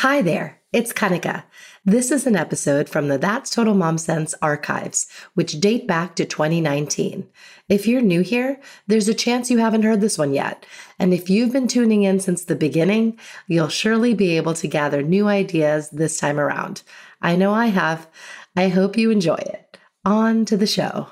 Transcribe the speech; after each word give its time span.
Hi 0.00 0.22
there, 0.22 0.58
it's 0.72 0.94
Kanika. 0.94 1.42
This 1.84 2.10
is 2.10 2.26
an 2.26 2.34
episode 2.34 2.88
from 2.88 3.08
the 3.08 3.18
That's 3.18 3.50
Total 3.50 3.74
Mom 3.74 3.98
Sense 3.98 4.34
archives, 4.40 5.06
which 5.34 5.60
date 5.60 5.86
back 5.86 6.16
to 6.16 6.24
2019. 6.24 7.28
If 7.68 7.86
you're 7.86 8.00
new 8.00 8.22
here, 8.22 8.58
there's 8.86 9.08
a 9.08 9.14
chance 9.14 9.50
you 9.50 9.58
haven't 9.58 9.82
heard 9.82 10.00
this 10.00 10.16
one 10.16 10.32
yet. 10.32 10.64
And 10.98 11.12
if 11.12 11.28
you've 11.28 11.52
been 11.52 11.68
tuning 11.68 12.04
in 12.04 12.18
since 12.18 12.44
the 12.44 12.56
beginning, 12.56 13.18
you'll 13.46 13.68
surely 13.68 14.14
be 14.14 14.38
able 14.38 14.54
to 14.54 14.66
gather 14.66 15.02
new 15.02 15.28
ideas 15.28 15.90
this 15.90 16.18
time 16.18 16.40
around. 16.40 16.82
I 17.20 17.36
know 17.36 17.52
I 17.52 17.66
have. 17.66 18.08
I 18.56 18.68
hope 18.68 18.96
you 18.96 19.10
enjoy 19.10 19.34
it. 19.34 19.76
On 20.06 20.46
to 20.46 20.56
the 20.56 20.66
show. 20.66 21.08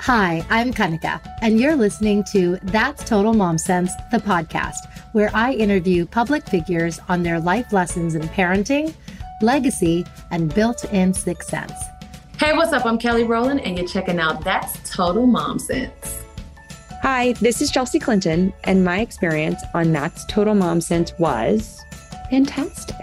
Hi, 0.00 0.44
I'm 0.50 0.74
Kanika, 0.74 1.20
and 1.40 1.58
you're 1.58 1.76
listening 1.76 2.24
to 2.32 2.58
That's 2.64 3.04
Total 3.04 3.32
Mom 3.32 3.56
Sense, 3.56 3.92
the 4.10 4.18
podcast, 4.18 4.76
where 5.12 5.30
I 5.32 5.52
interview 5.52 6.04
public 6.04 6.44
figures 6.46 7.00
on 7.08 7.22
their 7.22 7.40
life 7.40 7.72
lessons 7.72 8.14
in 8.14 8.22
parenting, 8.22 8.92
legacy, 9.40 10.04
and 10.30 10.52
built 10.52 10.84
in 10.92 11.14
sixth 11.14 11.48
sense. 11.48 11.72
Hey, 12.38 12.52
what's 12.52 12.72
up? 12.72 12.84
I'm 12.84 12.98
Kelly 12.98 13.24
Rowland, 13.24 13.60
and 13.60 13.78
you're 13.78 13.86
checking 13.86 14.18
out 14.18 14.44
That's 14.44 14.78
Total 14.90 15.26
Mom 15.26 15.58
Sense. 15.58 16.22
Hi, 17.02 17.32
this 17.34 17.62
is 17.62 17.70
Chelsea 17.70 18.00
Clinton, 18.00 18.52
and 18.64 18.84
my 18.84 19.00
experience 19.00 19.62
on 19.74 19.92
That's 19.92 20.26
Total 20.26 20.54
Mom 20.54 20.80
Sense 20.80 21.16
was 21.18 21.80
fantastic. 22.28 22.96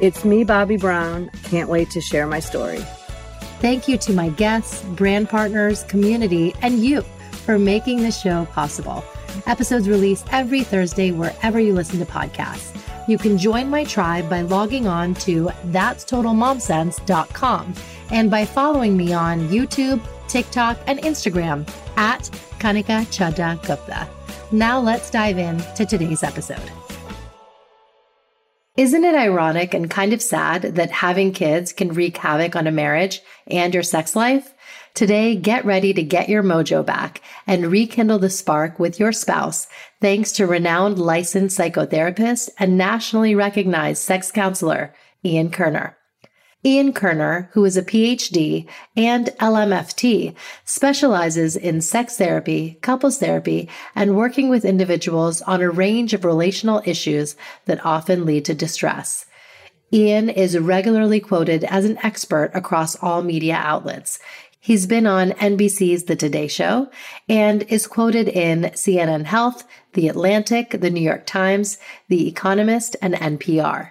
It's 0.00 0.24
me, 0.24 0.44
Bobby 0.44 0.76
Brown. 0.76 1.30
Can't 1.42 1.68
wait 1.68 1.90
to 1.90 2.00
share 2.00 2.26
my 2.26 2.40
story. 2.40 2.82
Thank 3.62 3.86
you 3.86 3.96
to 3.98 4.12
my 4.12 4.30
guests, 4.30 4.82
brand 4.82 5.28
partners, 5.28 5.84
community, 5.84 6.52
and 6.62 6.84
you 6.84 7.02
for 7.46 7.60
making 7.60 8.02
the 8.02 8.10
show 8.10 8.44
possible. 8.46 9.04
Episodes 9.46 9.88
released 9.88 10.26
every 10.32 10.64
Thursday 10.64 11.12
wherever 11.12 11.60
you 11.60 11.72
listen 11.72 12.00
to 12.00 12.04
podcasts. 12.04 12.76
You 13.06 13.18
can 13.18 13.38
join 13.38 13.70
my 13.70 13.84
tribe 13.84 14.28
by 14.28 14.40
logging 14.40 14.88
on 14.88 15.14
to 15.14 15.48
that'stotalmomsense.com 15.66 17.74
and 18.10 18.28
by 18.28 18.44
following 18.44 18.96
me 18.96 19.12
on 19.12 19.48
YouTube, 19.48 20.00
TikTok, 20.26 20.76
and 20.88 20.98
Instagram 20.98 21.64
at 21.96 22.22
Kanika 22.58 23.06
Chadda 23.12 23.64
Gupta. 23.64 24.08
Now 24.50 24.80
let's 24.80 25.08
dive 25.08 25.38
in 25.38 25.58
to 25.76 25.86
today's 25.86 26.24
episode. 26.24 26.68
Isn't 28.74 29.04
it 29.04 29.14
ironic 29.14 29.74
and 29.74 29.90
kind 29.90 30.14
of 30.14 30.22
sad 30.22 30.62
that 30.62 30.90
having 30.90 31.34
kids 31.34 31.74
can 31.74 31.92
wreak 31.92 32.16
havoc 32.16 32.56
on 32.56 32.66
a 32.66 32.72
marriage 32.72 33.20
and 33.46 33.74
your 33.74 33.82
sex 33.82 34.16
life? 34.16 34.54
Today, 34.94 35.36
get 35.36 35.66
ready 35.66 35.92
to 35.92 36.02
get 36.02 36.30
your 36.30 36.42
mojo 36.42 36.84
back 36.84 37.20
and 37.46 37.70
rekindle 37.70 38.18
the 38.18 38.30
spark 38.30 38.78
with 38.78 38.98
your 38.98 39.12
spouse 39.12 39.66
thanks 40.00 40.32
to 40.32 40.46
renowned 40.46 40.98
licensed 40.98 41.58
psychotherapist 41.58 42.48
and 42.58 42.78
nationally 42.78 43.34
recognized 43.34 44.02
sex 44.02 44.32
counselor, 44.32 44.94
Ian 45.22 45.50
Kerner. 45.50 45.98
Ian 46.64 46.92
Kerner, 46.92 47.48
who 47.52 47.64
is 47.64 47.76
a 47.76 47.82
PhD 47.82 48.68
and 48.96 49.26
LMFT, 49.40 50.34
specializes 50.64 51.56
in 51.56 51.80
sex 51.80 52.16
therapy, 52.16 52.78
couples 52.82 53.18
therapy, 53.18 53.68
and 53.96 54.16
working 54.16 54.48
with 54.48 54.64
individuals 54.64 55.42
on 55.42 55.60
a 55.60 55.70
range 55.70 56.14
of 56.14 56.24
relational 56.24 56.80
issues 56.84 57.34
that 57.64 57.84
often 57.84 58.24
lead 58.24 58.44
to 58.44 58.54
distress. 58.54 59.26
Ian 59.92 60.28
is 60.30 60.56
regularly 60.56 61.18
quoted 61.18 61.64
as 61.64 61.84
an 61.84 61.98
expert 62.04 62.52
across 62.54 62.94
all 63.02 63.22
media 63.22 63.56
outlets. 63.56 64.20
He's 64.60 64.86
been 64.86 65.08
on 65.08 65.32
NBC's 65.32 66.04
The 66.04 66.14
Today 66.14 66.46
Show 66.46 66.88
and 67.28 67.64
is 67.64 67.88
quoted 67.88 68.28
in 68.28 68.70
CNN 68.74 69.24
Health, 69.24 69.66
The 69.94 70.06
Atlantic, 70.06 70.80
The 70.80 70.90
New 70.90 71.00
York 71.00 71.26
Times, 71.26 71.78
The 72.06 72.28
Economist, 72.28 72.94
and 73.02 73.14
NPR. 73.14 73.90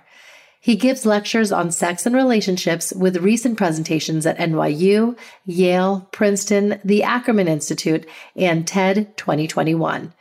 He 0.64 0.76
gives 0.76 1.08
lectures 1.08 1.52
on 1.52 1.72
sex 1.72 2.06
and 2.06 2.16
relationships 2.16 2.94
with 2.94 3.17
recent 3.17 3.58
presentations 3.58 4.28
at 4.28 4.38
NYU, 4.38 5.17
Yale, 5.44 6.08
Princeton, 6.12 6.80
the 6.86 7.02
Ackerman 7.02 7.48
Institute, 7.48 8.06
and 8.36 8.67
TED 8.67 9.17
2021. 9.17 10.14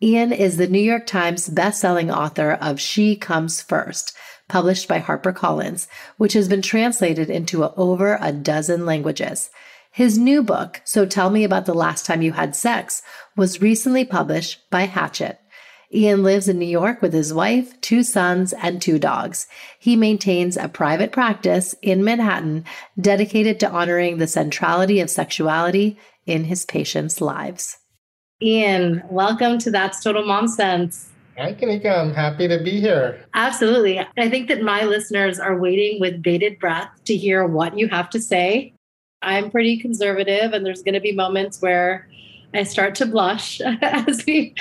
Ian 0.00 0.32
is 0.32 0.56
the 0.56 0.66
New 0.66 0.80
York 0.80 1.06
Times 1.06 1.50
bestselling 1.50 2.10
author 2.10 2.52
of 2.52 2.80
She 2.80 3.16
Comes 3.16 3.60
First, 3.60 4.16
published 4.48 4.88
by 4.88 4.98
HarperCollins, 4.98 5.88
which 6.16 6.32
has 6.32 6.48
been 6.48 6.62
translated 6.62 7.28
into 7.28 7.70
over 7.74 8.16
a 8.18 8.32
dozen 8.32 8.86
languages. 8.86 9.50
His 9.90 10.16
new 10.16 10.42
book, 10.42 10.80
So 10.84 11.04
Tell 11.04 11.28
Me 11.28 11.44
About 11.44 11.66
the 11.66 11.74
Last 11.74 12.06
Time 12.06 12.22
You 12.22 12.32
Had 12.32 12.56
Sex, 12.56 13.02
was 13.36 13.60
recently 13.60 14.06
published 14.06 14.70
by 14.70 14.86
Hachette. 14.86 15.41
Ian 15.94 16.22
lives 16.22 16.48
in 16.48 16.58
New 16.58 16.64
York 16.64 17.02
with 17.02 17.12
his 17.12 17.34
wife, 17.34 17.78
two 17.82 18.02
sons, 18.02 18.54
and 18.54 18.80
two 18.80 18.98
dogs. 18.98 19.46
He 19.78 19.94
maintains 19.94 20.56
a 20.56 20.68
private 20.68 21.12
practice 21.12 21.74
in 21.82 22.02
Manhattan 22.02 22.64
dedicated 22.98 23.60
to 23.60 23.70
honoring 23.70 24.16
the 24.16 24.26
centrality 24.26 25.00
of 25.00 25.10
sexuality 25.10 25.98
in 26.24 26.44
his 26.44 26.64
patients' 26.64 27.20
lives. 27.20 27.76
Ian, 28.40 29.02
welcome 29.10 29.58
to 29.58 29.70
That's 29.70 30.02
Total 30.02 30.24
Mom 30.24 30.48
Sense. 30.48 31.10
Hi, 31.36 31.52
Kanika. 31.52 31.98
I'm 31.98 32.14
happy 32.14 32.48
to 32.48 32.62
be 32.62 32.80
here. 32.80 33.22
Absolutely. 33.34 33.98
I 33.98 34.30
think 34.30 34.48
that 34.48 34.62
my 34.62 34.84
listeners 34.84 35.38
are 35.38 35.58
waiting 35.58 36.00
with 36.00 36.22
bated 36.22 36.58
breath 36.58 36.88
to 37.04 37.16
hear 37.16 37.46
what 37.46 37.78
you 37.78 37.88
have 37.88 38.08
to 38.10 38.20
say. 38.20 38.72
I'm 39.20 39.50
pretty 39.50 39.78
conservative, 39.78 40.54
and 40.54 40.64
there's 40.64 40.82
going 40.82 40.94
to 40.94 41.00
be 41.00 41.12
moments 41.12 41.60
where 41.60 42.08
I 42.54 42.64
start 42.64 42.94
to 42.96 43.06
blush 43.06 43.60
as 43.82 44.24
we 44.26 44.54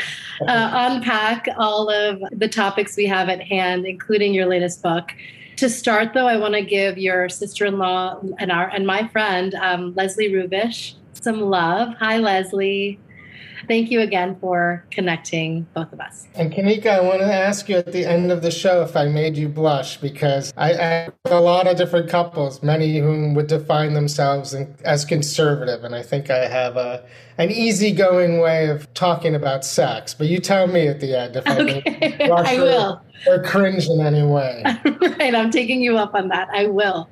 uh, 0.48 0.72
unpack 0.74 1.48
all 1.58 1.90
of 1.90 2.24
the 2.32 2.48
topics 2.48 2.96
we 2.96 3.06
have 3.08 3.30
at 3.30 3.42
hand, 3.42 3.86
including 3.86 4.34
your 4.34 4.46
latest 4.46 4.82
book. 4.82 5.12
To 5.58 5.70
start, 5.70 6.14
though, 6.14 6.28
I 6.28 6.38
want 6.38 6.56
to 6.56 6.62
give 6.62 6.98
your 6.98 7.30
sister-in-law 7.30 8.22
and 8.40 8.52
our 8.52 8.68
and 8.70 8.88
my 8.88 9.08
friend 9.10 9.54
um, 9.56 9.94
Leslie 9.94 10.32
Rubish 10.32 10.96
some 11.22 11.42
love. 11.42 11.94
Hi, 12.00 12.18
Leslie 12.18 13.00
thank 13.68 13.92
you 13.92 14.02
again 14.02 14.38
for 14.40 14.86
connecting 14.92 15.68
both 15.74 15.92
of 15.94 16.00
us. 16.00 16.28
And 16.36 16.52
Kanika, 16.52 16.88
I 16.88 17.02
want 17.02 17.20
to 17.20 17.34
ask 17.34 17.70
you 17.70 17.78
at 17.78 17.92
the 17.92 18.06
end 18.06 18.32
of 18.32 18.42
the 18.42 18.52
show 18.52 18.82
if 18.82 18.96
I 18.96 19.06
made 19.06 19.38
you 19.38 19.48
blush 19.50 19.98
because 19.98 20.54
I, 20.58 20.74
I 20.74 21.10
a 21.26 21.40
lot 21.40 21.68
of 21.68 21.78
different 21.78 22.10
couples, 22.10 22.62
many 22.62 22.98
whom 22.98 23.34
would 23.36 23.48
define 23.48 23.94
themselves 23.94 24.54
as 24.84 25.06
conservative, 25.06 25.84
and 25.84 25.96
I 25.96 26.04
think 26.04 26.30
I 26.30 26.48
have 26.48 26.78
a 26.78 27.06
an 27.38 27.50
easygoing 27.50 28.40
way 28.40 28.70
of 28.70 28.94
talking 28.94 29.34
about 29.36 29.66
sex. 29.66 30.14
But 30.14 30.28
you 30.28 30.40
tell 30.40 30.68
me 30.68 30.88
at 30.88 31.00
the 31.00 31.18
end 31.18 31.36
if 31.36 31.48
okay. 31.48 32.18
I 32.22 32.28
blush 32.28 32.48
I 32.48 32.58
will. 32.58 33.02
Or, 33.28 33.36
or 33.36 33.44
cringe 33.44 33.88
in 33.88 34.02
any 34.02 34.24
way. 34.24 34.64
right, 34.86 35.34
I'm 35.34 35.52
taking 35.52 35.82
you 35.82 35.98
up 35.98 36.14
on 36.14 36.28
that. 36.30 36.50
I 36.54 36.66
will. 36.66 37.10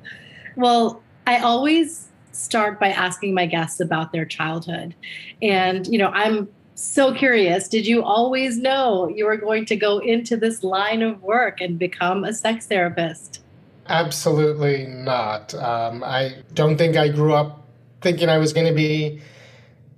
Well, 0.56 1.02
I 1.26 1.38
always 1.38 2.09
start 2.32 2.78
by 2.80 2.88
asking 2.88 3.34
my 3.34 3.46
guests 3.46 3.80
about 3.80 4.12
their 4.12 4.24
childhood. 4.24 4.94
And, 5.42 5.86
you 5.86 5.98
know, 5.98 6.08
I'm 6.08 6.48
so 6.74 7.12
curious 7.12 7.68
did 7.68 7.86
you 7.86 8.02
always 8.02 8.56
know 8.56 9.06
you 9.08 9.26
were 9.26 9.36
going 9.36 9.66
to 9.66 9.76
go 9.76 9.98
into 9.98 10.36
this 10.36 10.62
line 10.64 11.02
of 11.02 11.22
work 11.22 11.60
and 11.60 11.78
become 11.78 12.24
a 12.24 12.32
sex 12.32 12.66
therapist? 12.66 13.42
Absolutely 13.86 14.86
not. 14.86 15.54
Um, 15.54 16.02
I 16.02 16.36
don't 16.54 16.78
think 16.78 16.96
I 16.96 17.08
grew 17.08 17.34
up 17.34 17.66
thinking 18.00 18.28
I 18.28 18.38
was 18.38 18.52
going 18.52 18.66
to 18.66 18.74
be 18.74 19.20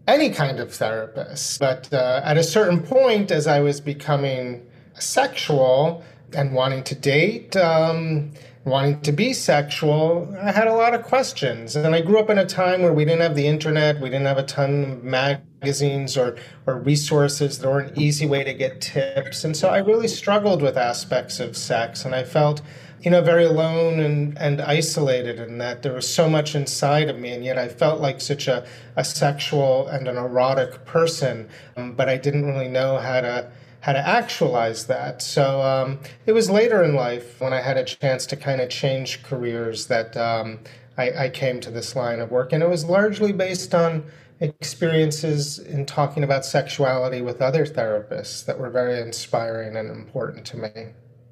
any 0.08 0.30
kind 0.30 0.58
of 0.58 0.74
therapist. 0.74 1.60
But 1.60 1.92
uh, 1.92 2.20
at 2.24 2.36
a 2.36 2.42
certain 2.42 2.82
point, 2.82 3.30
as 3.30 3.46
I 3.46 3.60
was 3.60 3.80
becoming 3.80 4.66
sexual 4.94 6.02
and 6.32 6.52
wanting 6.52 6.82
to 6.84 6.94
date, 6.94 7.54
um, 7.56 8.32
wanting 8.64 9.00
to 9.00 9.12
be 9.12 9.32
sexual, 9.32 10.32
I 10.40 10.52
had 10.52 10.68
a 10.68 10.74
lot 10.74 10.94
of 10.94 11.02
questions. 11.02 11.74
And 11.74 11.94
I 11.94 12.00
grew 12.00 12.18
up 12.18 12.30
in 12.30 12.38
a 12.38 12.46
time 12.46 12.82
where 12.82 12.92
we 12.92 13.04
didn't 13.04 13.22
have 13.22 13.34
the 13.34 13.46
internet, 13.46 14.00
we 14.00 14.08
didn't 14.08 14.26
have 14.26 14.38
a 14.38 14.44
ton 14.44 14.84
of 14.84 15.04
magazines 15.04 16.16
or, 16.16 16.36
or 16.66 16.78
resources. 16.78 17.58
There 17.58 17.70
weren't 17.70 17.96
an 17.96 18.00
easy 18.00 18.26
way 18.26 18.44
to 18.44 18.54
get 18.54 18.80
tips. 18.80 19.42
And 19.44 19.56
so 19.56 19.68
I 19.68 19.78
really 19.78 20.08
struggled 20.08 20.62
with 20.62 20.76
aspects 20.76 21.40
of 21.40 21.56
sex. 21.56 22.04
And 22.04 22.14
I 22.14 22.22
felt, 22.22 22.62
you 23.00 23.10
know, 23.10 23.20
very 23.20 23.44
alone 23.44 23.98
and, 23.98 24.38
and 24.38 24.60
isolated 24.60 25.40
in 25.40 25.58
that 25.58 25.82
there 25.82 25.94
was 25.94 26.12
so 26.12 26.30
much 26.30 26.54
inside 26.54 27.10
of 27.10 27.18
me. 27.18 27.32
And 27.32 27.44
yet 27.44 27.58
I 27.58 27.66
felt 27.68 28.00
like 28.00 28.20
such 28.20 28.46
a, 28.46 28.64
a 28.94 29.02
sexual 29.02 29.88
and 29.88 30.06
an 30.06 30.16
erotic 30.16 30.84
person. 30.84 31.48
Um, 31.76 31.94
but 31.94 32.08
I 32.08 32.16
didn't 32.16 32.44
really 32.44 32.68
know 32.68 32.98
how 32.98 33.22
to 33.22 33.50
how 33.82 33.92
to 33.92 34.08
actualize 34.08 34.86
that. 34.86 35.20
So 35.20 35.60
um, 35.60 35.98
it 36.24 36.32
was 36.32 36.48
later 36.48 36.84
in 36.84 36.94
life 36.94 37.40
when 37.40 37.52
I 37.52 37.60
had 37.60 37.76
a 37.76 37.84
chance 37.84 38.26
to 38.26 38.36
kind 38.36 38.60
of 38.60 38.70
change 38.70 39.24
careers 39.24 39.88
that 39.88 40.16
um, 40.16 40.60
I, 40.96 41.24
I, 41.24 41.28
came 41.30 41.60
to 41.60 41.70
this 41.70 41.96
line 41.96 42.20
of 42.20 42.30
work. 42.30 42.52
And 42.52 42.62
it 42.62 42.68
was 42.68 42.84
largely 42.84 43.32
based 43.32 43.74
on 43.74 44.04
experiences 44.38 45.58
in 45.58 45.84
talking 45.84 46.22
about 46.22 46.44
sexuality 46.44 47.22
with 47.22 47.42
other 47.42 47.66
therapists 47.66 48.44
that 48.46 48.56
were 48.56 48.70
very 48.70 49.00
inspiring 49.00 49.76
and 49.76 49.90
important 49.90 50.46
to 50.46 50.58
me. 50.58 50.86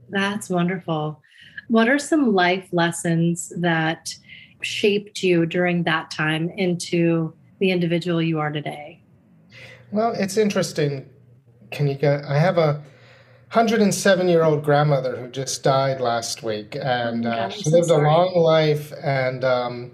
That's 0.08 0.50
wonderful. 0.50 1.22
What 1.68 1.88
are 1.88 2.00
some 2.00 2.34
life 2.34 2.68
lessons 2.72 3.52
that 3.58 4.12
shaped 4.60 5.22
you 5.22 5.46
during 5.46 5.84
that 5.84 6.10
time 6.10 6.50
into 6.50 7.32
the 7.60 7.70
individual 7.70 8.20
you 8.20 8.40
are 8.40 8.50
today? 8.50 9.04
Well, 9.92 10.14
it's 10.18 10.36
interesting 10.36 11.08
Kanika, 11.70 12.24
I 12.28 12.38
have 12.38 12.58
a 12.58 12.82
107 13.52 14.28
year 14.28 14.44
old 14.44 14.62
grandmother 14.64 15.16
who 15.16 15.28
just 15.28 15.62
died 15.62 16.00
last 16.00 16.42
week, 16.42 16.76
and 16.80 17.26
Oh 17.26 17.30
uh, 17.30 17.36
God, 17.48 17.52
she 17.52 17.64
so 17.64 17.70
lived 17.70 17.86
sorry. 17.86 18.04
a 18.06 18.08
long 18.08 18.34
life. 18.36 18.92
And 19.02 19.44
um, 19.44 19.90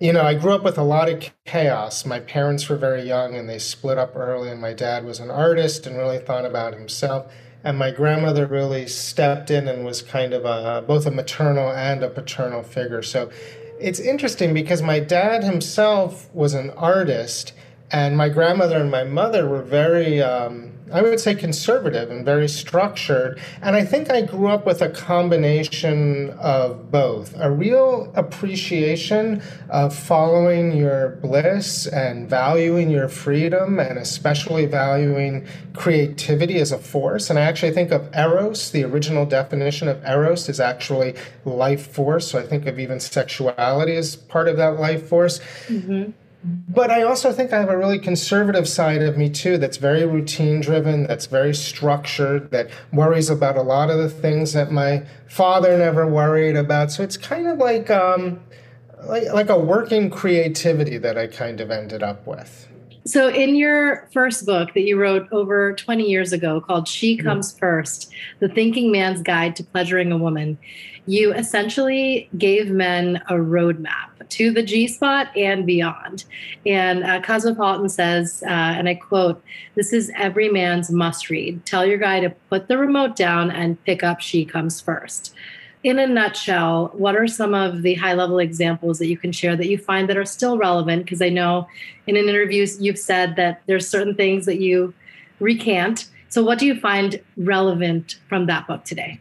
you 0.00 0.12
know, 0.12 0.22
I 0.22 0.34
grew 0.34 0.52
up 0.52 0.64
with 0.64 0.78
a 0.78 0.82
lot 0.82 1.08
of 1.08 1.30
chaos. 1.44 2.04
My 2.04 2.18
parents 2.18 2.68
were 2.68 2.76
very 2.76 3.02
young, 3.02 3.36
and 3.36 3.48
they 3.48 3.60
split 3.60 3.98
up 3.98 4.16
early. 4.16 4.50
And 4.50 4.60
my 4.60 4.72
dad 4.72 5.04
was 5.04 5.20
an 5.20 5.30
artist 5.30 5.86
and 5.86 5.96
really 5.96 6.18
thought 6.18 6.44
about 6.44 6.74
himself. 6.74 7.32
And 7.62 7.78
my 7.78 7.92
grandmother 7.92 8.44
really 8.46 8.88
stepped 8.88 9.48
in 9.48 9.68
and 9.68 9.84
was 9.84 10.02
kind 10.02 10.32
of 10.34 10.44
a, 10.44 10.82
both 10.84 11.06
a 11.06 11.12
maternal 11.12 11.70
and 11.70 12.02
a 12.02 12.10
paternal 12.10 12.64
figure. 12.64 13.02
So 13.02 13.30
it's 13.78 14.00
interesting 14.00 14.52
because 14.52 14.82
my 14.82 14.98
dad 14.98 15.44
himself 15.44 16.28
was 16.34 16.54
an 16.54 16.70
artist, 16.70 17.52
and 17.92 18.16
my 18.16 18.28
grandmother 18.28 18.78
and 18.78 18.90
my 18.90 19.04
mother 19.04 19.48
were 19.48 19.62
very, 19.62 20.20
um, 20.20 20.71
I 20.92 21.02
would 21.02 21.20
say, 21.20 21.34
conservative 21.34 22.10
and 22.10 22.24
very 22.24 22.48
structured. 22.48 23.40
And 23.62 23.74
I 23.74 23.84
think 23.84 24.10
I 24.10 24.22
grew 24.22 24.48
up 24.48 24.66
with 24.66 24.82
a 24.82 24.88
combination 24.88 26.30
of 26.38 26.90
both 26.90 27.34
a 27.38 27.50
real 27.50 28.12
appreciation 28.14 29.42
of 29.70 29.96
following 29.96 30.72
your 30.76 31.10
bliss 31.22 31.86
and 31.86 32.28
valuing 32.28 32.90
your 32.90 33.08
freedom, 33.08 33.78
and 33.78 33.98
especially 33.98 34.66
valuing 34.66 35.46
creativity 35.74 36.58
as 36.58 36.72
a 36.72 36.78
force. 36.78 37.30
And 37.30 37.38
I 37.38 37.42
actually 37.42 37.72
think 37.72 37.90
of 37.90 38.08
Eros, 38.14 38.70
the 38.70 38.84
original 38.84 39.26
definition 39.26 39.88
of 39.88 40.04
Eros 40.04 40.48
is 40.48 40.60
actually 40.60 41.14
life 41.44 41.86
force. 41.86 42.30
So 42.30 42.38
I 42.38 42.46
think 42.46 42.66
of 42.66 42.78
even 42.78 43.00
sexuality 43.00 43.96
as 43.96 44.16
part 44.16 44.48
of 44.48 44.56
that 44.58 44.78
life 44.78 45.08
force. 45.08 45.40
Mm-hmm. 45.66 46.12
But 46.44 46.90
I 46.90 47.02
also 47.02 47.32
think 47.32 47.52
I 47.52 47.60
have 47.60 47.68
a 47.68 47.78
really 47.78 47.98
conservative 47.98 48.68
side 48.68 49.00
of 49.00 49.16
me 49.16 49.30
too 49.30 49.58
that's 49.58 49.76
very 49.76 50.04
routine 50.04 50.60
driven, 50.60 51.06
that's 51.06 51.26
very 51.26 51.54
structured, 51.54 52.50
that 52.50 52.70
worries 52.92 53.30
about 53.30 53.56
a 53.56 53.62
lot 53.62 53.90
of 53.90 53.98
the 53.98 54.08
things 54.08 54.52
that 54.52 54.72
my 54.72 55.04
father 55.28 55.78
never 55.78 56.06
worried 56.06 56.56
about. 56.56 56.90
So 56.90 57.04
it's 57.04 57.16
kind 57.16 57.46
of 57.46 57.58
like 57.58 57.90
um, 57.90 58.40
like, 59.04 59.32
like 59.32 59.48
a 59.48 59.58
working 59.58 60.10
creativity 60.10 60.98
that 60.98 61.16
I 61.18 61.26
kind 61.26 61.60
of 61.60 61.70
ended 61.70 62.02
up 62.02 62.26
with. 62.26 62.68
So, 63.04 63.28
in 63.28 63.56
your 63.56 64.08
first 64.12 64.46
book 64.46 64.74
that 64.74 64.82
you 64.82 64.96
wrote 64.96 65.26
over 65.32 65.72
20 65.74 66.04
years 66.04 66.32
ago 66.32 66.60
called 66.60 66.86
She 66.86 67.16
Comes 67.16 67.58
First 67.58 68.12
The 68.38 68.48
Thinking 68.48 68.92
Man's 68.92 69.22
Guide 69.22 69.56
to 69.56 69.64
Pleasuring 69.64 70.12
a 70.12 70.16
Woman, 70.16 70.56
you 71.06 71.32
essentially 71.32 72.28
gave 72.38 72.70
men 72.70 73.16
a 73.28 73.34
roadmap 73.34 74.28
to 74.28 74.52
the 74.52 74.62
G 74.62 74.86
spot 74.86 75.36
and 75.36 75.66
beyond. 75.66 76.24
And 76.64 77.02
uh, 77.04 77.20
Cosmopolitan 77.20 77.88
says, 77.88 78.42
uh, 78.46 78.50
and 78.50 78.88
I 78.88 78.94
quote, 78.94 79.42
This 79.74 79.92
is 79.92 80.12
every 80.16 80.48
man's 80.48 80.90
must 80.90 81.28
read. 81.28 81.64
Tell 81.66 81.84
your 81.84 81.98
guy 81.98 82.20
to 82.20 82.30
put 82.48 82.68
the 82.68 82.78
remote 82.78 83.16
down 83.16 83.50
and 83.50 83.82
pick 83.84 84.02
up 84.02 84.20
She 84.20 84.44
Comes 84.44 84.80
First 84.80 85.34
in 85.82 85.98
a 85.98 86.06
nutshell, 86.06 86.92
what 86.94 87.16
are 87.16 87.26
some 87.26 87.54
of 87.54 87.82
the 87.82 87.94
high 87.94 88.14
level 88.14 88.38
examples 88.38 88.98
that 88.98 89.08
you 89.08 89.16
can 89.16 89.32
share 89.32 89.56
that 89.56 89.68
you 89.68 89.76
find 89.76 90.08
that 90.08 90.16
are 90.16 90.24
still 90.24 90.56
relevant? 90.56 91.04
Because 91.04 91.20
I 91.20 91.28
know 91.28 91.66
in 92.06 92.16
an 92.16 92.28
interview 92.28 92.66
you've 92.78 92.98
said 92.98 93.36
that 93.36 93.62
there's 93.66 93.88
certain 93.88 94.14
things 94.14 94.46
that 94.46 94.60
you 94.60 94.94
recant. 95.40 96.08
So, 96.28 96.42
what 96.42 96.58
do 96.58 96.66
you 96.66 96.78
find 96.78 97.20
relevant 97.36 98.16
from 98.28 98.46
that 98.46 98.66
book 98.66 98.84
today? 98.84 99.18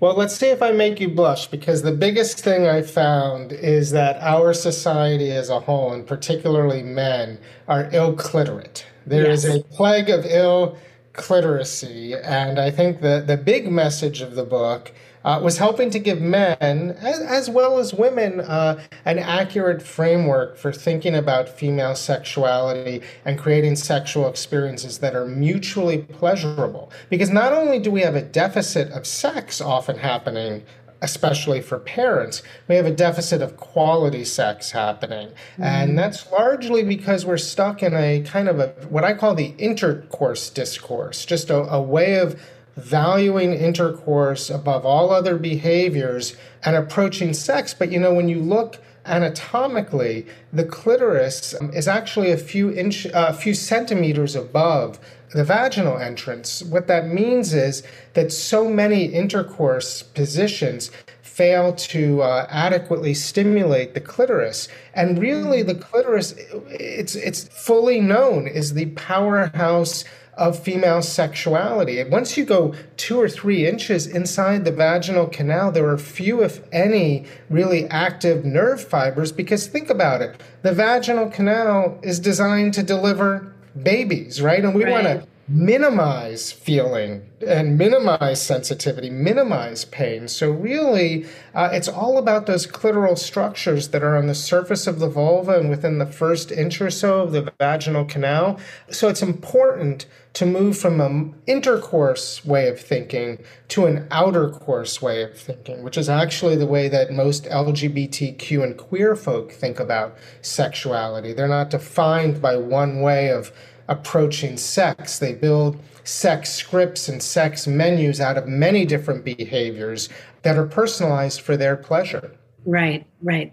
Well, 0.00 0.14
let's 0.14 0.34
see 0.34 0.46
if 0.48 0.62
I 0.62 0.72
make 0.72 0.98
you 0.98 1.10
blush 1.10 1.46
because 1.48 1.82
the 1.82 1.92
biggest 1.92 2.40
thing 2.40 2.66
I 2.66 2.80
found 2.80 3.52
is 3.52 3.90
that 3.90 4.16
our 4.22 4.54
society 4.54 5.30
as 5.30 5.50
a 5.50 5.60
whole, 5.60 5.92
and 5.92 6.06
particularly 6.06 6.82
men, 6.82 7.38
are 7.68 7.90
ill 7.92 8.14
cliterate. 8.14 8.86
There 9.06 9.28
is 9.30 9.44
Yes. 9.44 9.56
a 9.58 9.62
plague 9.64 10.08
of 10.08 10.24
ill 10.24 10.78
cliteracy, 11.12 12.18
and 12.24 12.58
I 12.58 12.70
think 12.70 13.02
the, 13.02 13.22
the 13.26 13.36
big 13.36 13.70
message 13.70 14.22
of 14.22 14.36
the 14.36 14.44
book 14.44 14.90
uh, 15.24 15.40
was 15.42 15.58
helping 15.58 15.90
to 15.90 15.98
give 15.98 16.20
men, 16.20 16.96
as, 17.00 17.20
as 17.20 17.50
well 17.50 17.78
as 17.78 17.92
women, 17.92 18.40
uh, 18.40 18.80
an 19.04 19.18
accurate 19.18 19.82
framework 19.82 20.56
for 20.56 20.72
thinking 20.72 21.14
about 21.14 21.48
female 21.48 21.94
sexuality 21.94 23.02
and 23.24 23.38
creating 23.38 23.76
sexual 23.76 24.28
experiences 24.28 24.98
that 24.98 25.14
are 25.14 25.26
mutually 25.26 25.98
pleasurable. 25.98 26.90
Because 27.08 27.30
not 27.30 27.52
only 27.52 27.78
do 27.78 27.90
we 27.90 28.00
have 28.00 28.14
a 28.14 28.22
deficit 28.22 28.90
of 28.92 29.06
sex 29.06 29.60
often 29.60 29.98
happening 29.98 30.62
especially 31.02 31.60
for 31.60 31.78
parents, 31.78 32.42
we 32.68 32.74
have 32.74 32.86
a 32.86 32.90
deficit 32.90 33.40
of 33.40 33.56
quality 33.56 34.24
sex 34.24 34.70
happening. 34.72 35.30
And 35.58 35.98
that's 35.98 36.30
largely 36.30 36.82
because 36.82 37.24
we're 37.24 37.38
stuck 37.38 37.82
in 37.82 37.94
a 37.94 38.20
kind 38.20 38.48
of 38.48 38.60
a 38.60 38.68
what 38.88 39.04
I 39.04 39.14
call 39.14 39.34
the 39.34 39.54
intercourse 39.58 40.50
discourse, 40.50 41.24
just 41.24 41.50
a, 41.50 41.56
a 41.72 41.80
way 41.80 42.18
of 42.18 42.40
valuing 42.84 43.52
intercourse 43.52 44.50
above 44.50 44.84
all 44.84 45.10
other 45.10 45.36
behaviors 45.36 46.36
and 46.64 46.76
approaching 46.76 47.32
sex. 47.32 47.74
But 47.74 47.90
you 47.92 47.98
know, 48.00 48.14
when 48.14 48.28
you 48.28 48.40
look 48.40 48.78
anatomically, 49.06 50.26
the 50.52 50.64
clitoris 50.64 51.54
um, 51.60 51.72
is 51.72 51.88
actually 51.88 52.30
a 52.30 52.36
few 52.36 52.72
inch, 52.72 53.06
uh, 53.06 53.26
a 53.28 53.32
few 53.32 53.54
centimeters 53.54 54.36
above 54.36 54.98
the 55.32 55.44
vaginal 55.44 55.98
entrance. 55.98 56.62
What 56.62 56.86
that 56.88 57.06
means 57.08 57.54
is 57.54 57.82
that 58.14 58.32
so 58.32 58.68
many 58.68 59.04
intercourse 59.04 60.02
positions 60.02 60.90
fail 61.22 61.72
to 61.72 62.20
uh, 62.20 62.46
adequately 62.50 63.14
stimulate 63.14 63.94
the 63.94 64.00
clitoris. 64.00 64.68
And 64.94 65.18
really, 65.18 65.62
the 65.62 65.76
clitoris, 65.76 66.34
it's 66.68 67.14
it's 67.14 67.44
fully 67.44 68.00
known 68.00 68.46
is 68.46 68.74
the 68.74 68.86
powerhouse 68.86 70.04
of 70.40 70.58
female 70.58 71.02
sexuality. 71.02 72.02
Once 72.04 72.36
you 72.36 72.46
go 72.46 72.74
two 72.96 73.20
or 73.20 73.28
three 73.28 73.66
inches 73.66 74.06
inside 74.06 74.64
the 74.64 74.72
vaginal 74.72 75.26
canal, 75.26 75.70
there 75.70 75.86
are 75.86 75.98
few, 75.98 76.42
if 76.42 76.62
any, 76.72 77.26
really 77.50 77.86
active 77.88 78.44
nerve 78.44 78.82
fibers. 78.82 79.30
Because 79.30 79.66
think 79.66 79.90
about 79.90 80.22
it 80.22 80.40
the 80.62 80.72
vaginal 80.72 81.30
canal 81.30 81.98
is 82.02 82.18
designed 82.18 82.74
to 82.74 82.82
deliver 82.82 83.54
babies, 83.80 84.40
right? 84.40 84.64
And 84.64 84.74
we 84.74 84.84
want 84.84 85.04
to 85.04 85.26
minimize 85.50 86.52
feeling 86.52 87.28
and 87.44 87.76
minimize 87.76 88.40
sensitivity, 88.40 89.10
minimize 89.10 89.84
pain. 89.84 90.28
So, 90.28 90.52
really, 90.52 91.26
uh, 91.54 91.70
it's 91.72 91.88
all 91.88 92.18
about 92.18 92.46
those 92.46 92.68
clitoral 92.68 93.18
structures 93.18 93.88
that 93.88 94.04
are 94.04 94.16
on 94.16 94.28
the 94.28 94.34
surface 94.34 94.86
of 94.86 95.00
the 95.00 95.08
vulva 95.08 95.58
and 95.58 95.68
within 95.68 95.98
the 95.98 96.06
first 96.06 96.52
inch 96.52 96.80
or 96.80 96.90
so 96.90 97.22
of 97.22 97.32
the 97.32 97.52
vaginal 97.58 98.04
canal. 98.04 98.60
So, 98.90 99.08
it's 99.08 99.22
important 99.22 100.06
to 100.34 100.46
move 100.46 100.78
from 100.78 101.00
an 101.00 101.34
intercourse 101.48 102.44
way 102.44 102.68
of 102.68 102.80
thinking 102.80 103.42
to 103.66 103.86
an 103.86 104.06
outer 104.12 104.48
course 104.48 105.02
way 105.02 105.22
of 105.22 105.36
thinking, 105.36 105.82
which 105.82 105.98
is 105.98 106.08
actually 106.08 106.54
the 106.54 106.66
way 106.66 106.88
that 106.88 107.12
most 107.12 107.44
LGBTQ 107.46 108.62
and 108.62 108.76
queer 108.76 109.16
folk 109.16 109.50
think 109.50 109.80
about 109.80 110.16
sexuality. 110.40 111.32
They're 111.32 111.48
not 111.48 111.70
defined 111.70 112.40
by 112.40 112.56
one 112.56 113.00
way 113.00 113.30
of 113.30 113.52
approaching 113.90 114.56
sex. 114.56 115.18
They 115.18 115.34
build 115.34 115.78
sex 116.04 116.50
scripts 116.50 117.08
and 117.08 117.22
sex 117.22 117.66
menus 117.66 118.20
out 118.20 118.38
of 118.38 118.46
many 118.46 118.86
different 118.86 119.24
behaviors 119.24 120.08
that 120.42 120.56
are 120.56 120.66
personalized 120.66 121.42
for 121.42 121.56
their 121.56 121.76
pleasure. 121.76 122.32
Right, 122.64 123.06
right. 123.22 123.52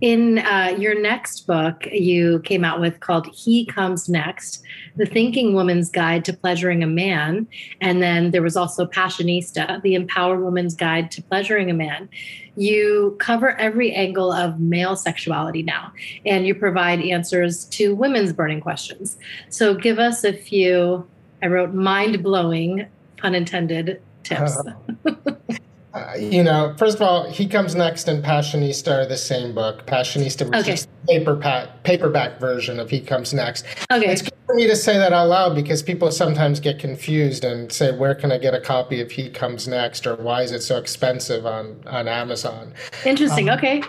In 0.00 0.38
uh, 0.38 0.74
your 0.78 0.98
next 0.98 1.46
book, 1.46 1.86
you 1.92 2.40
came 2.40 2.64
out 2.64 2.80
with 2.80 3.00
called 3.00 3.26
He 3.34 3.66
Comes 3.66 4.08
Next 4.08 4.62
The 4.96 5.04
Thinking 5.04 5.52
Woman's 5.52 5.90
Guide 5.90 6.24
to 6.24 6.32
Pleasuring 6.32 6.82
a 6.82 6.86
Man. 6.86 7.46
And 7.82 8.02
then 8.02 8.30
there 8.30 8.40
was 8.40 8.56
also 8.56 8.86
Passionista, 8.86 9.82
The 9.82 9.94
Empowered 9.94 10.42
Woman's 10.42 10.74
Guide 10.74 11.10
to 11.10 11.22
Pleasuring 11.22 11.70
a 11.70 11.74
Man. 11.74 12.08
You 12.56 13.14
cover 13.20 13.58
every 13.58 13.92
angle 13.92 14.32
of 14.32 14.58
male 14.58 14.96
sexuality 14.96 15.62
now, 15.62 15.92
and 16.24 16.46
you 16.46 16.54
provide 16.54 17.00
answers 17.00 17.66
to 17.66 17.94
women's 17.94 18.32
burning 18.32 18.60
questions. 18.60 19.18
So 19.50 19.74
give 19.74 19.98
us 19.98 20.24
a 20.24 20.32
few, 20.32 21.06
I 21.42 21.48
wrote 21.48 21.74
mind 21.74 22.22
blowing, 22.22 22.86
pun 23.18 23.34
intended, 23.34 24.00
tips. 24.22 24.56
Uh, 25.04 25.14
Uh, 25.92 26.14
you 26.16 26.44
know, 26.44 26.72
first 26.78 26.94
of 26.96 27.02
all, 27.02 27.28
he 27.28 27.46
comes 27.48 27.74
next 27.74 28.06
and 28.06 28.22
Passionista 28.22 29.08
the 29.08 29.16
same 29.16 29.52
book. 29.52 29.86
Passionista 29.86 30.48
was 30.48 30.62
Okay. 30.62 30.72
just 30.72 30.88
paperback 31.08 31.82
paperback 31.82 32.38
version 32.38 32.78
of 32.78 32.90
He 32.90 33.00
Comes 33.00 33.34
Next. 33.34 33.64
okay. 33.90 34.06
It's 34.12 34.22
good 34.22 34.32
for 34.46 34.54
me 34.54 34.68
to 34.68 34.76
say 34.76 34.98
that 34.98 35.12
out 35.12 35.28
loud 35.28 35.54
because 35.56 35.82
people 35.82 36.12
sometimes 36.12 36.60
get 36.60 36.78
confused 36.78 37.44
and 37.44 37.72
say, 37.72 37.90
"Where 37.90 38.14
can 38.14 38.30
I 38.30 38.38
get 38.38 38.54
a 38.54 38.60
copy 38.60 39.00
of 39.00 39.10
He 39.10 39.30
Comes 39.30 39.66
Next?" 39.66 40.06
or 40.06 40.14
"Why 40.14 40.42
is 40.42 40.52
it 40.52 40.62
so 40.62 40.76
expensive 40.78 41.44
on 41.44 41.76
on 41.86 42.06
Amazon?" 42.06 42.72
Interesting. 43.04 43.50
Um, 43.50 43.58
okay. 43.58 43.82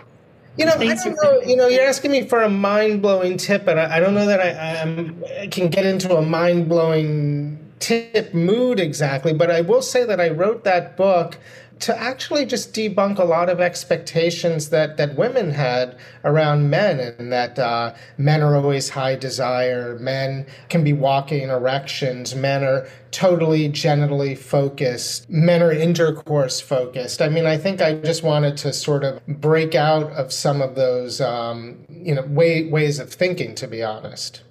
You 0.57 0.65
know, 0.65 0.71
Thanks 0.73 1.05
I 1.05 1.09
don't 1.09 1.23
know. 1.23 1.41
You 1.47 1.55
know, 1.55 1.67
you're 1.67 1.85
asking 1.85 2.11
me 2.11 2.27
for 2.27 2.41
a 2.41 2.49
mind 2.49 3.03
blowing 3.03 3.37
tip, 3.37 3.67
and 3.67 3.79
I, 3.79 3.97
I 3.97 3.99
don't 3.99 4.15
know 4.15 4.25
that 4.25 4.39
I, 4.41 5.43
I 5.43 5.47
can 5.47 5.69
get 5.69 5.85
into 5.85 6.15
a 6.17 6.21
mind 6.21 6.67
blowing 6.67 7.59
tip 7.79 8.33
mood 8.33 8.79
exactly. 8.79 9.33
But 9.33 9.51
I 9.51 9.61
will 9.61 9.81
say 9.81 10.03
that 10.05 10.19
I 10.19 10.29
wrote 10.29 10.63
that 10.63 10.97
book 10.97 11.37
to 11.81 11.99
actually 11.99 12.45
just 12.45 12.73
debunk 12.73 13.17
a 13.17 13.23
lot 13.23 13.49
of 13.49 13.59
expectations 13.59 14.69
that, 14.69 14.97
that 14.97 15.15
women 15.15 15.51
had 15.51 15.97
around 16.23 16.69
men, 16.69 16.99
and 16.99 17.31
that 17.31 17.57
uh, 17.57 17.93
men 18.17 18.41
are 18.41 18.55
always 18.55 18.89
high 18.89 19.15
desire, 19.15 19.97
men 19.99 20.45
can 20.69 20.83
be 20.83 20.93
walking 20.93 21.49
erections, 21.49 22.35
men 22.35 22.63
are 22.63 22.87
totally 23.09 23.67
genitally 23.67 24.37
focused, 24.37 25.29
men 25.29 25.63
are 25.63 25.71
intercourse 25.71 26.61
focused. 26.61 27.21
I 27.21 27.29
mean, 27.29 27.47
I 27.47 27.57
think 27.57 27.81
I 27.81 27.95
just 27.95 28.23
wanted 28.23 28.57
to 28.57 28.71
sort 28.71 29.03
of 29.03 29.25
break 29.27 29.73
out 29.73 30.11
of 30.11 30.31
some 30.31 30.61
of 30.61 30.75
those, 30.75 31.19
um, 31.19 31.85
you 31.89 32.13
know, 32.13 32.23
way, 32.23 32.69
ways 32.69 32.99
of 32.99 33.11
thinking, 33.11 33.55
to 33.55 33.67
be 33.67 33.81
honest. 33.83 34.43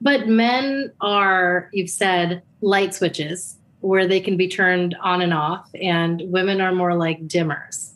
But 0.00 0.28
men 0.28 0.92
are, 1.00 1.68
you've 1.72 1.90
said, 1.90 2.42
light 2.62 2.94
switches 2.94 3.58
where 3.84 4.08
they 4.08 4.20
can 4.20 4.36
be 4.36 4.48
turned 4.48 4.96
on 5.02 5.20
and 5.20 5.34
off, 5.34 5.68
and 5.80 6.22
women 6.26 6.60
are 6.60 6.72
more 6.72 6.94
like 6.96 7.26
dimmers. 7.26 7.90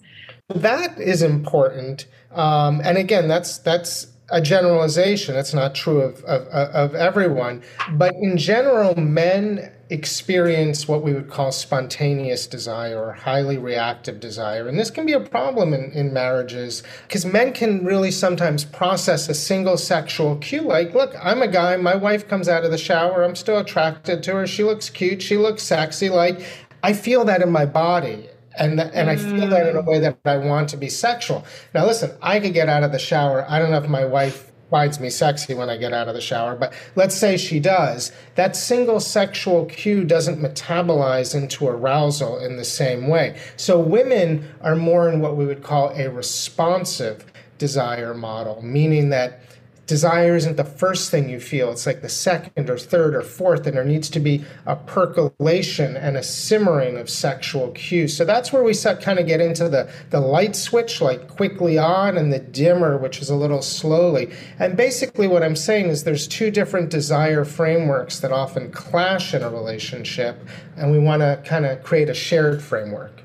That 0.49 0.99
is 1.00 1.23
important. 1.23 2.07
Um, 2.33 2.80
and 2.85 2.99
again, 2.99 3.26
that's 3.26 3.59
that's 3.59 4.07
a 4.30 4.40
generalization. 4.40 5.37
It's 5.37 5.54
not 5.54 5.75
true 5.75 6.00
of, 6.00 6.23
of, 6.25 6.47
of 6.49 6.94
everyone. 6.94 7.62
But 7.92 8.14
in 8.14 8.37
general, 8.37 8.94
men 8.97 9.73
experience 9.90 10.87
what 10.87 11.02
we 11.02 11.14
would 11.14 11.30
call 11.30 11.50
spontaneous 11.50 12.47
desire 12.47 13.02
or 13.02 13.12
highly 13.12 13.56
reactive 13.56 14.20
desire. 14.20 14.68
And 14.68 14.78
this 14.78 14.90
can 14.90 15.06
be 15.06 15.14
a 15.14 15.20
problem 15.20 15.73
in, 15.73 15.92
in 15.92 16.12
marriages 16.12 16.82
because 17.06 17.25
men 17.25 17.52
can 17.54 17.85
really 17.85 18.11
sometimes 18.11 18.64
process 18.64 19.30
a 19.30 19.35
single 19.35 19.78
sexual 19.78 20.37
cue 20.37 20.61
like, 20.61 20.92
look, 20.92 21.14
I'm 21.23 21.40
a 21.40 21.49
guy, 21.49 21.76
my 21.76 21.94
wife 21.94 22.28
comes 22.28 22.49
out 22.49 22.64
of 22.64 22.70
the 22.70 22.78
shower, 22.78 23.25
I'm 23.25 23.37
still 23.37 23.58
attracted 23.58 24.23
to 24.25 24.35
her, 24.35 24.47
she 24.47 24.62
looks 24.62 24.90
cute, 24.90 25.23
she 25.23 25.38
looks 25.38 25.62
sexy. 25.62 26.11
Like, 26.11 26.42
I 26.82 26.92
feel 26.92 27.25
that 27.25 27.40
in 27.40 27.50
my 27.50 27.64
body 27.64 28.27
and 28.58 28.80
and 28.80 29.08
I 29.08 29.16
feel 29.16 29.48
that 29.48 29.68
in 29.68 29.76
a 29.76 29.82
mm. 29.82 29.86
way 29.86 29.98
that 30.00 30.18
I 30.24 30.36
want 30.36 30.68
to 30.70 30.76
be 30.76 30.88
sexual. 30.88 31.44
Now, 31.74 31.86
listen, 31.86 32.10
I 32.22 32.40
could 32.40 32.54
get 32.54 32.68
out 32.68 32.82
of 32.82 32.92
the 32.92 32.98
shower. 32.98 33.46
I 33.48 33.58
don't 33.58 33.70
know 33.70 33.78
if 33.78 33.88
my 33.88 34.04
wife 34.04 34.48
finds 34.70 35.00
me 35.00 35.08
sexy 35.10 35.54
when 35.54 35.70
I 35.70 35.76
get 35.76 35.92
out 35.92 36.08
of 36.08 36.14
the 36.14 36.20
shower, 36.20 36.54
but 36.54 36.74
let's 36.94 37.16
say 37.16 37.36
she 37.36 37.58
does. 37.58 38.12
That 38.34 38.54
single 38.54 39.00
sexual 39.00 39.64
cue 39.66 40.04
doesn't 40.04 40.40
metabolize 40.40 41.34
into 41.34 41.66
arousal 41.66 42.38
in 42.38 42.56
the 42.56 42.64
same 42.64 43.08
way. 43.08 43.40
So 43.56 43.78
women 43.80 44.46
are 44.60 44.76
more 44.76 45.08
in 45.08 45.20
what 45.20 45.36
we 45.36 45.46
would 45.46 45.62
call 45.62 45.90
a 45.90 46.10
responsive 46.10 47.24
desire 47.56 48.14
model, 48.14 48.60
meaning 48.62 49.08
that 49.10 49.40
desire 49.88 50.37
isn't 50.37 50.57
the 50.57 50.64
first 50.64 51.11
thing 51.11 51.28
you 51.28 51.40
feel. 51.40 51.73
It's 51.73 51.87
like 51.87 52.02
the 52.02 52.11
second 52.11 52.71
or 52.71 52.78
third 52.78 53.14
or 53.14 53.23
fourth, 53.23 53.66
and 53.66 53.75
there 53.75 53.85
needs 53.85 54.09
to 54.11 54.21
be 54.21 54.45
a 54.66 54.76
percolation 54.76 55.97
and 55.97 56.16
a 56.16 56.23
simmering 56.23 56.99
of 56.99 57.09
sexual 57.09 57.71
cues. 57.71 58.14
So 58.14 58.25
that's 58.25 58.52
where 58.52 58.62
we 58.62 58.75
set, 58.75 59.00
kind 59.00 59.18
of 59.18 59.26
get 59.26 59.40
into 59.40 59.68
the, 59.68 59.90
the 60.11 60.21
light 60.21 60.54
switch, 60.54 61.00
like 61.00 61.26
quickly 61.26 61.78
on, 61.78 62.18
and 62.18 62.33
the 62.33 62.38
dimmer, 62.38 62.99
which 62.99 63.21
is 63.21 63.30
a 63.30 63.35
little 63.35 63.62
slowly. 63.62 64.30
And 64.59 64.76
basically, 64.76 65.26
what 65.26 65.42
I'm 65.42 65.57
saying 65.57 65.87
is 65.87 66.04
there's 66.04 66.28
two 66.28 66.50
different 66.50 66.90
desire 66.90 67.45
frameworks 67.47 68.21
that 68.21 68.30
often 68.30 68.71
clash 68.71 69.33
in 69.33 69.42
a 69.42 69.49
relationship, 69.49 70.38
and 70.76 70.92
we 70.92 70.99
want 70.99 71.23
to 71.23 71.42
kind 71.47 71.64
of 71.64 71.83
create 71.83 72.11
a 72.11 72.14
shared 72.14 72.62
framework. 72.62 73.23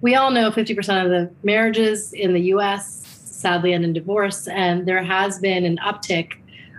We 0.00 0.14
all 0.14 0.30
know 0.30 0.50
50% 0.50 1.04
of 1.04 1.10
the 1.10 1.30
marriages 1.42 2.14
in 2.14 2.32
the 2.32 2.40
US 2.54 3.03
sadly 3.44 3.74
end 3.74 3.84
in 3.84 3.92
divorce. 3.92 4.48
And 4.48 4.86
there 4.88 5.04
has 5.04 5.38
been 5.38 5.66
an 5.66 5.76
uptick 5.90 6.28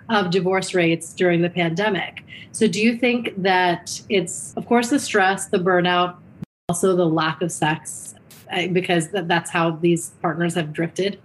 of 0.09 0.31
divorce 0.31 0.73
rates 0.73 1.13
during 1.13 1.43
the 1.43 1.49
pandemic. 1.49 2.23
So, 2.51 2.67
do 2.67 2.81
you 2.81 2.97
think 2.97 3.33
that 3.37 4.01
it's, 4.09 4.53
of 4.55 4.65
course, 4.65 4.89
the 4.89 4.99
stress, 4.99 5.47
the 5.47 5.59
burnout, 5.59 6.15
also 6.69 6.95
the 6.95 7.05
lack 7.05 7.41
of 7.43 7.51
sex, 7.51 8.15
uh, 8.51 8.67
because 8.67 9.09
that's 9.11 9.51
how 9.51 9.71
these 9.71 10.09
partners 10.21 10.55
have 10.55 10.73
drifted? 10.73 11.19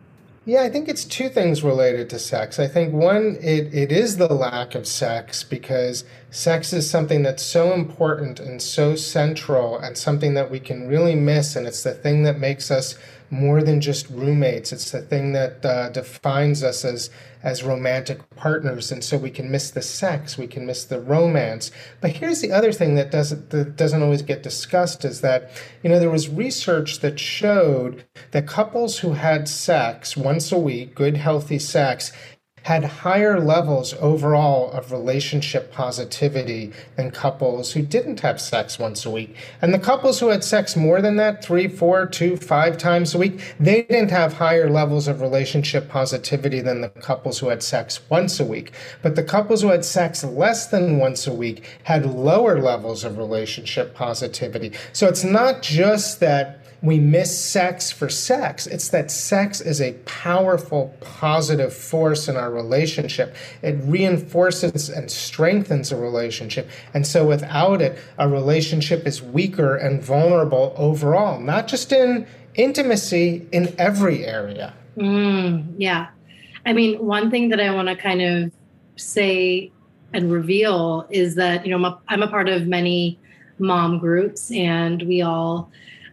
Yeah, 0.47 0.63
I 0.63 0.71
think 0.71 0.89
it's 0.89 1.05
two 1.05 1.29
things 1.29 1.63
related 1.63 2.11
to 2.11 2.19
sex. 2.19 2.59
I 2.59 2.67
think 2.67 2.93
one, 2.93 3.37
it, 3.41 3.73
it 3.73 3.93
is 3.93 4.17
the 4.17 4.33
lack 4.33 4.75
of 4.75 4.87
sex 4.87 5.45
because 5.45 6.05
sex 6.31 6.73
is 6.73 6.89
something 6.91 7.23
that's 7.23 7.43
so 7.43 7.73
important 7.73 8.41
and 8.41 8.61
so 8.61 8.97
central 8.97 9.79
and 9.79 9.97
something 9.97 10.35
that 10.35 10.51
we 10.51 10.59
can 10.59 10.89
really 10.89 11.15
miss. 11.15 11.57
And 11.57 11.67
it's 11.67 11.83
the 11.83 11.95
thing 11.95 12.25
that 12.25 12.39
makes 12.39 12.71
us 12.71 12.99
more 13.31 13.63
than 13.63 13.81
just 13.81 14.11
roommates. 14.11 14.73
It's 14.73 14.91
the 14.91 15.01
thing 15.01 15.33
that 15.33 15.65
uh, 15.65 15.89
defines 15.91 16.63
us 16.63 16.85
as 16.85 17.11
as 17.43 17.63
romantic 17.63 18.29
partners, 18.37 18.93
and 18.93 19.03
so 19.03 19.17
we 19.17 19.31
can 19.31 19.51
miss 19.51 19.71
the 19.71 19.81
sex, 19.81 20.37
we 20.37 20.47
can 20.47 20.67
miss 20.67 20.85
the 20.85 21.01
romance. 21.01 21.71
But 22.03 22.11
here's 22.11 22.43
the 22.43 22.53
other 22.53 22.71
thing 22.71 22.97
that 22.97 23.11
doesn't 23.11 23.51
that 23.51 23.77
doesn't 23.77 24.03
always 24.03 24.23
get 24.23 24.43
discussed 24.43 25.05
is 25.05 25.21
that 25.23 25.51
you 25.83 25.89
know 25.89 25.99
there 25.99 26.11
was 26.11 26.29
research 26.29 27.01
that 27.01 27.19
showed 27.19 28.05
that 28.33 28.47
couples 28.47 28.99
who 28.99 29.13
had 29.13 29.49
sex 29.49 30.17
once 30.17 30.53
a 30.53 30.59
week, 30.59 30.95
good 30.95 31.17
healthy 31.17 31.59
sex, 31.59 32.13
had 32.71 32.85
higher 32.85 33.41
levels 33.41 33.95
overall 33.95 34.71
of 34.71 34.93
relationship 34.93 35.73
positivity 35.73 36.73
than 36.95 37.11
couples 37.11 37.73
who 37.73 37.83
didn't 37.83 38.21
have 38.21 38.41
sex 38.41 38.79
once 38.79 39.05
a 39.05 39.11
week. 39.11 39.35
And 39.61 39.75
the 39.75 39.79
couples 39.81 40.21
who 40.21 40.29
had 40.29 40.45
sex 40.45 40.77
more 40.77 41.03
than 41.03 41.17
that, 41.17 41.43
three, 41.43 41.67
four, 41.67 42.07
two, 42.07 42.37
five 42.37 42.79
times 42.79 43.13
a 43.13 43.19
week, 43.19 43.57
they 43.59 43.83
didn't 43.83 44.13
have 44.13 44.35
higher 44.35 44.71
levels 44.71 45.09
of 45.09 45.21
relationship 45.21 45.89
positivity 45.89 46.61
than 46.61 46.81
the 46.81 46.91
couples 46.91 47.41
who 47.41 47.49
had 47.49 47.65
sex 47.65 48.09
once 48.09 48.39
a 48.39 48.45
week. 48.45 48.71
But 49.03 49.17
the 49.17 49.25
couples 49.25 49.63
who 49.63 49.71
had 49.71 49.85
sex 49.85 50.23
less 50.23 50.69
than 50.69 51.01
once 51.01 51.27
a 51.27 51.35
week 51.35 51.65
had 51.83 52.07
lower 52.07 52.63
levels 52.63 53.03
of 53.03 53.19
relationship 53.19 53.97
positivity. 53.97 54.75
So 54.93 55.09
it's 55.09 55.25
not 55.25 55.61
just 55.61 56.21
that 56.21 56.60
we 56.83 56.99
miss 56.99 57.39
sex 57.39 57.91
for 57.91 58.09
sex. 58.09 58.67
It's 58.67 58.89
that 58.89 59.11
sex 59.11 59.61
is 59.61 59.81
a 59.81 59.93
powerful, 60.07 60.95
positive 61.01 61.75
force 61.75 62.29
in 62.29 62.37
our 62.37 62.51
relationship. 62.51 63.35
It 63.63 63.77
reinforces 63.83 64.89
and 64.89 65.11
strengthens 65.11 65.93
a 65.93 65.97
relationship. 65.97 66.71
And 66.95 67.07
so 67.07 67.27
without 67.27 67.83
it, 67.83 67.99
a 68.19 68.29
relationship 68.29 69.07
is 69.07 69.23
weaker 69.23 69.77
and 69.77 70.03
vulnerable 70.03 70.75
overall, 70.77 71.39
not 71.39 71.69
just 71.69 71.93
in 71.93 72.27
intimacy, 72.55 73.47
in 73.53 73.75
every 73.79 74.25
area. 74.25 74.73
Mm, 74.97 75.75
yeah. 75.77 76.09
I 76.65 76.73
mean, 76.73 76.99
one 77.05 77.31
thing 77.31 77.51
that 77.51 77.61
I 77.61 77.75
want 77.75 77.89
to 77.89 77.97
kind 77.97 78.23
of 78.23 78.53
say 78.97 79.71
and 80.13 80.33
reveal 80.33 81.07
is 81.11 81.35
that, 81.37 81.65
you 81.65 81.71
know, 81.71 81.77
I'm 81.77 81.93
a, 81.93 82.01
I'm 82.09 82.23
a 82.23 82.29
part 82.29 82.49
of 82.49 82.67
many 82.67 83.19
mom 83.59 83.99
groups 83.99 84.51
and 84.51 85.03
we 85.03 85.23
all 85.23 85.71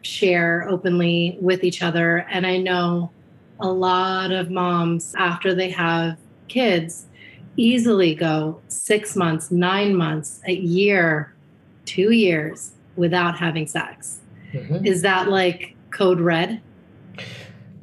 share 0.07 0.67
openly 0.69 1.37
with 1.41 1.63
each 1.63 1.83
other. 1.83 2.25
And 2.31 2.47
I 2.47 2.57
know 2.57 3.11
a 3.59 3.69
lot 3.69 4.31
of 4.31 4.49
moms, 4.49 5.13
after 5.17 5.53
they 5.53 5.69
have 5.71 6.17
kids, 6.47 7.07
easily 7.57 8.15
go 8.15 8.61
six 8.67 9.15
months, 9.15 9.51
nine 9.51 9.95
months, 9.95 10.41
a 10.45 10.53
year, 10.53 11.33
two 11.85 12.11
years 12.11 12.71
without 12.95 13.37
having 13.37 13.67
sex. 13.67 14.21
Mm-hmm. 14.53 14.85
Is 14.85 15.01
that 15.01 15.29
like 15.29 15.75
code 15.91 16.19
red? 16.19 16.61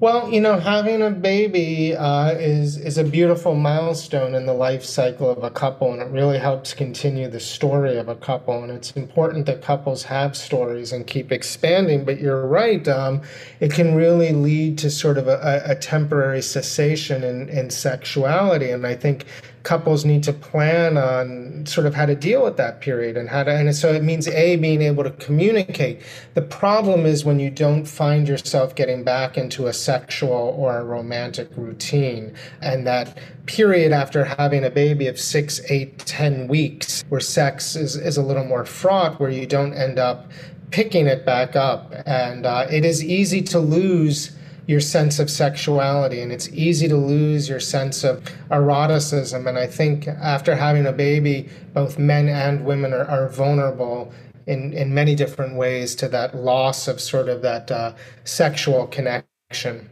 Well, 0.01 0.29
you 0.29 0.41
know, 0.41 0.59
having 0.59 1.03
a 1.03 1.11
baby 1.11 1.95
uh, 1.95 2.33
is 2.33 2.77
is 2.77 2.99
a 2.99 3.05
beautiful 3.05 3.55
milestone 3.55 4.35
in 4.35 4.45
the 4.45 4.53
life 4.53 4.85
cycle 4.85 5.31
of 5.31 5.45
a 5.45 5.51
couple, 5.51 5.93
and 5.93 6.03
it 6.03 6.09
really 6.09 6.39
helps 6.39 6.75
continue 6.75 7.29
the 7.29 7.39
story 7.39 7.97
of 7.97 8.09
a 8.09 8.17
couple. 8.17 8.61
And 8.63 8.73
it's 8.73 8.91
important 8.93 9.47
that 9.47 9.63
couples 9.63 10.03
have 10.03 10.37
stories 10.37 10.93
and 10.93 11.07
keep 11.07 11.31
expanding. 11.31 12.05
But 12.05 12.19
you're 12.19 12.45
right; 12.45 12.87
um, 12.89 13.23
it 13.61 13.73
can 13.73 13.95
really 13.95 14.33
lead 14.33 14.79
to 14.79 14.91
sort 14.91 15.17
of 15.17 15.29
a, 15.29 15.63
a 15.65 15.77
temporary 15.77 16.43
cessation 16.43 17.23
in, 17.23 17.49
in 17.49 17.71
sexuality. 17.71 18.71
And 18.71 18.85
I 18.85 18.97
think 18.97 19.27
couples 19.65 20.05
need 20.05 20.23
to 20.23 20.33
plan 20.33 20.97
on 20.97 21.65
sort 21.67 21.87
of 21.87 21.95
how 21.95 22.07
to 22.07 22.15
deal 22.15 22.45
with 22.45 22.57
that 22.59 22.81
period 22.81 23.17
and 23.17 23.29
how 23.31 23.43
to 23.43 23.51
and 23.51 23.75
so 23.75 23.93
it 23.93 24.03
means 24.03 24.29
a 24.29 24.57
being 24.57 24.83
able 24.83 25.03
to 25.03 25.11
communicate. 25.11 26.01
The 26.35 26.43
problem 26.43 27.07
is 27.07 27.25
when 27.25 27.41
you 27.41 27.51
don't 27.51 27.87
find 27.87 28.29
yourself 28.29 28.75
getting 28.75 29.03
back 29.03 29.37
into 29.37 29.67
a 29.67 29.73
sexual 29.73 30.55
or 30.57 30.79
a 30.79 30.85
romantic 30.85 31.49
routine 31.57 32.35
and 32.61 32.87
that 32.87 33.19
period 33.47 33.93
after 33.93 34.25
having 34.25 34.65
a 34.65 34.71
baby 34.71 35.07
of 35.07 35.19
six 35.19 35.61
eight 35.71 35.99
ten 35.99 36.47
weeks 36.47 37.03
where 37.09 37.21
sex 37.21 37.75
is, 37.75 37.97
is 37.97 38.17
a 38.17 38.23
little 38.23 38.45
more 38.45 38.65
fraught 38.65 39.19
where 39.19 39.31
you 39.31 39.47
don't 39.47 39.73
end 39.73 39.99
up 39.99 40.31
picking 40.71 41.07
it 41.07 41.25
back 41.25 41.57
up. 41.57 41.93
And 42.05 42.45
uh, 42.45 42.67
it 42.71 42.85
is 42.85 43.03
easy 43.03 43.41
to 43.43 43.59
lose 43.59 44.37
your 44.67 44.81
sense 44.81 45.19
of 45.19 45.31
sexuality 45.31 46.21
and 46.21 46.33
it's 46.33 46.49
easy 46.51 46.89
to 46.89 46.97
lose 46.97 47.49
your 47.49 47.61
sense 47.61 48.05
of 48.05 48.25
eroticism. 48.51 49.47
And 49.47 49.59
i 49.59 49.67
think 49.67 50.09
after 50.09 50.55
having 50.55 50.87
a 50.87 50.93
baby 50.93 51.49
both 51.73 51.99
men 51.99 52.29
and 52.29 52.65
women 52.65 52.93
are, 52.93 53.05
are 53.05 53.29
vulnerable 53.29 54.13
in, 54.47 54.73
in 54.73 54.93
many 54.93 55.15
different 55.15 55.57
ways 55.57 55.95
to 55.97 56.09
that 56.09 56.35
loss 56.37 56.89
of 56.89 57.01
sort 57.01 57.29
of 57.29 57.43
that 57.43 57.71
uh, 57.71 57.95
sexual 58.25 58.87
connection. 58.87 59.91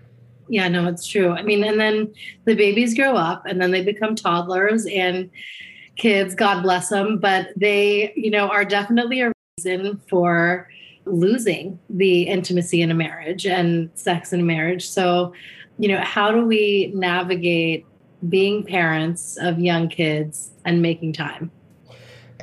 Yeah 0.49 0.69
no 0.69 0.87
it's 0.89 1.07
true. 1.07 1.31
I 1.33 1.43
mean 1.43 1.65
and 1.65 1.79
then 1.79 2.13
the 2.45 2.55
babies 2.55 2.95
grow 2.95 3.15
up 3.17 3.45
and 3.47 3.61
then 3.61 3.71
they 3.71 3.83
become 3.83 4.15
toddlers 4.15 4.87
and 4.87 5.31
kids 5.97 6.35
god 6.35 6.63
bless 6.63 6.89
them 6.89 7.19
but 7.19 7.49
they 7.55 8.15
you 8.17 8.31
know 8.31 8.49
are 8.49 8.65
definitely 8.65 9.21
a 9.21 9.31
reason 9.59 10.01
for 10.09 10.67
losing 11.05 11.79
the 11.91 12.23
intimacy 12.23 12.83
in 12.83 12.91
a 12.91 12.95
marriage 12.95 13.47
and 13.47 13.91
sex 13.95 14.33
in 14.33 14.41
a 14.41 14.45
marriage. 14.45 14.89
So, 14.89 15.33
you 15.79 15.89
know, 15.89 16.01
how 16.01 16.31
do 16.31 16.45
we 16.45 16.93
navigate 16.95 17.87
being 18.29 18.65
parents 18.65 19.37
of 19.41 19.59
young 19.59 19.89
kids 19.89 20.51
and 20.65 20.81
making 20.81 21.15
time? 21.15 21.51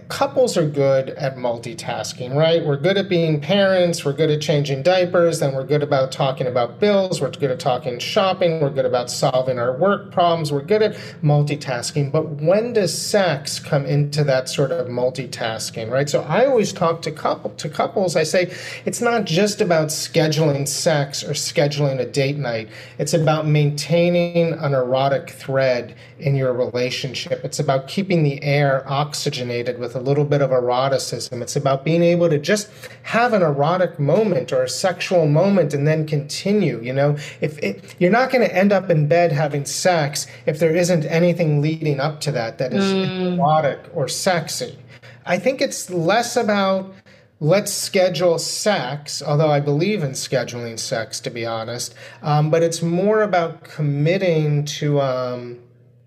Couples 0.10 0.58
are 0.58 0.68
good 0.68 1.12
at 1.12 1.36
multitasking, 1.36 2.36
right? 2.36 2.66
We're 2.66 2.78
good 2.78 2.98
at 2.98 3.08
being 3.10 3.40
parents, 3.40 4.04
we're 4.04 4.14
good 4.14 4.32
at 4.32 4.42
changing 4.42 4.82
diapers, 4.82 5.40
then 5.40 5.54
we're 5.54 5.66
good 5.66 5.84
about 5.84 6.12
talking 6.12 6.48
about 6.48 6.80
bills, 6.80 7.22
we're 7.22 7.30
good 7.30 7.52
at 7.52 7.60
talking 7.60 8.00
shopping, 8.00 8.60
we're 8.60 8.72
good 8.72 8.88
about 8.88 9.12
solving 9.12 9.60
our 9.60 9.78
work 9.78 10.12
problems, 10.12 10.52
we're 10.52 10.64
good 10.64 10.82
at 10.82 10.96
multitasking. 11.24 12.12
But 12.12 12.28
when 12.42 12.74
does 12.74 13.00
sex 13.00 13.60
come 13.60 13.86
into 13.86 14.24
that 14.24 14.50
sort 14.50 14.72
of 14.72 14.88
multitasking, 14.88 15.92
right? 15.92 16.10
So 16.10 16.24
I 16.24 16.48
always 16.48 16.74
talk 16.74 17.04
to 17.04 17.12
couple 17.12 17.52
to 17.52 17.70
couples, 17.70 18.16
I 18.16 18.24
say 18.24 18.52
it's 18.86 19.02
not 19.02 19.26
just 19.26 19.62
about 19.62 19.90
scheduling 19.90 20.68
sex 20.68 21.24
or 21.24 21.34
scheduling 21.34 22.00
a 22.00 22.06
date 22.06 22.38
night. 22.38 22.70
It's 22.98 23.14
about 23.14 23.46
maintaining 23.46 24.54
an 24.54 24.74
erotic 24.74 25.30
thread 25.30 25.96
in 26.18 26.36
your 26.36 26.52
relationship. 26.52 27.46
It's 27.46 27.60
about 27.60 27.88
keeping 27.88 28.24
the 28.24 28.42
air 28.44 28.84
oxygenated 28.90 29.78
with 29.78 29.96
a 30.00 30.02
little 30.02 30.26
bit 30.26 30.42
of 30.42 30.52
eroticism. 30.52 31.42
It's 31.42 31.56
about 31.56 31.84
being 31.84 32.02
able 32.02 32.30
to 32.30 32.40
just 32.40 32.70
have 33.04 33.34
an 33.34 33.42
erotic 33.42 34.00
moment 34.00 34.52
or 34.52 34.64
a 34.64 34.70
sexual 34.70 35.28
moment 35.28 35.74
and 35.74 35.86
then 35.86 36.08
continue. 36.08 36.82
You 36.82 36.94
know, 36.94 37.18
if 37.42 37.58
it, 37.60 37.96
you're 38.00 38.12
not 38.12 38.32
going 38.32 38.48
to 38.48 38.56
end 38.56 38.72
up 38.72 38.90
in 38.90 39.08
bed 39.08 39.32
having 39.32 39.66
sex 39.66 40.26
if 40.46 40.60
there 40.60 40.76
isn't 40.76 41.06
anything 41.06 41.62
leading 41.62 42.00
up 42.00 42.22
to 42.22 42.32
that 42.32 42.58
that 42.58 42.74
is 42.74 42.86
mm. 42.86 43.38
erotic 43.38 43.80
or 43.94 44.08
sexy. 44.08 44.78
I 45.26 45.38
think 45.38 45.62
it's 45.62 45.90
less 45.90 46.36
about 46.36 46.94
let's 47.42 47.74
schedule 47.74 48.38
sex, 48.38 49.22
although 49.22 49.52
I 49.52 49.60
believe 49.60 50.04
in 50.04 50.12
scheduling 50.12 50.80
sex, 50.80 51.20
to 51.22 51.30
be 51.30 51.46
honest. 51.46 51.94
Um, 52.22 52.50
but 52.50 52.64
it's 52.64 52.82
more 52.82 53.22
about 53.22 53.64
committing 53.64 54.66
to 54.66 55.00
um, 55.02 55.60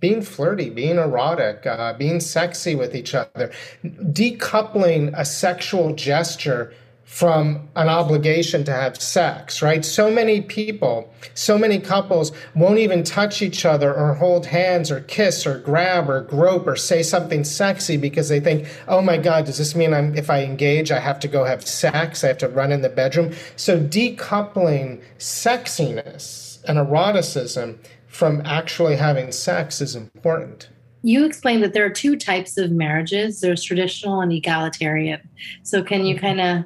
being 0.03 0.21
flirty, 0.21 0.69
being 0.69 0.99
erotic, 0.99 1.65
uh, 1.65 1.95
being 1.95 2.19
sexy 2.19 2.75
with 2.75 2.95
each 2.95 3.15
other, 3.15 3.53
decoupling 3.85 5.17
a 5.17 5.25
sexual 5.25 5.95
gesture 5.95 6.75
from 7.05 7.69
an 7.77 7.89
obligation 7.89 8.65
to 8.65 8.73
have 8.73 9.01
sex, 9.01 9.63
right? 9.63 9.85
So 9.85 10.11
many 10.11 10.41
people, 10.41 11.13
so 11.35 11.57
many 11.57 11.79
couples 11.79 12.33
won't 12.57 12.79
even 12.79 13.05
touch 13.05 13.43
each 13.43 13.65
other 13.65 13.95
or 13.95 14.15
hold 14.15 14.47
hands 14.47 14.91
or 14.91 15.01
kiss 15.03 15.47
or 15.47 15.59
grab 15.59 16.11
or 16.11 16.23
grope 16.23 16.67
or 16.67 16.75
say 16.75 17.03
something 17.03 17.45
sexy 17.45 17.97
because 17.97 18.29
they 18.29 18.41
think, 18.41 18.67
oh 18.89 19.03
my 19.03 19.19
God, 19.19 19.45
does 19.45 19.59
this 19.59 19.77
mean 19.77 19.95
I'm, 19.95 20.17
if 20.17 20.31
I 20.31 20.43
engage, 20.43 20.91
I 20.91 20.99
have 20.99 21.21
to 21.21 21.29
go 21.29 21.45
have 21.45 21.65
sex? 21.65 22.25
I 22.25 22.29
have 22.29 22.39
to 22.39 22.49
run 22.49 22.73
in 22.73 22.83
the 22.83 22.89
bedroom? 22.89 23.35
So 23.55 23.79
decoupling 23.79 25.01
sexiness 25.19 26.65
and 26.65 26.79
eroticism 26.79 27.79
from 28.13 28.43
actually 28.45 28.95
having 28.95 29.33
sex 29.33 29.81
is 29.81 29.97
important. 29.97 30.69
You 31.03 31.25
explained 31.25 31.63
that 31.65 31.73
there 31.73 31.85
are 31.85 31.91
two 31.91 32.15
types 32.17 32.59
of 32.59 32.71
marriages 32.71 33.41
there's 33.41 33.65
traditional 33.65 34.21
and 34.21 34.31
egalitarian. 34.31 35.29
So, 35.63 35.83
can 35.83 36.05
you 36.05 36.15
mm-hmm. 36.15 36.27
kind 36.27 36.41
of 36.41 36.65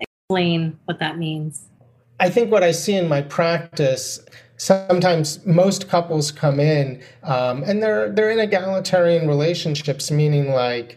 explain 0.00 0.78
what 0.84 1.00
that 1.00 1.18
means? 1.18 1.66
I 2.20 2.30
think 2.30 2.52
what 2.52 2.62
I 2.62 2.70
see 2.70 2.94
in 2.94 3.08
my 3.08 3.22
practice 3.22 4.20
sometimes 4.56 5.44
most 5.44 5.88
couples 5.88 6.30
come 6.30 6.60
in 6.60 7.02
um, 7.24 7.64
and 7.64 7.82
they're 7.82 8.10
they're 8.10 8.30
in 8.30 8.38
egalitarian 8.38 9.26
relationships 9.26 10.12
meaning 10.12 10.52
like 10.52 10.96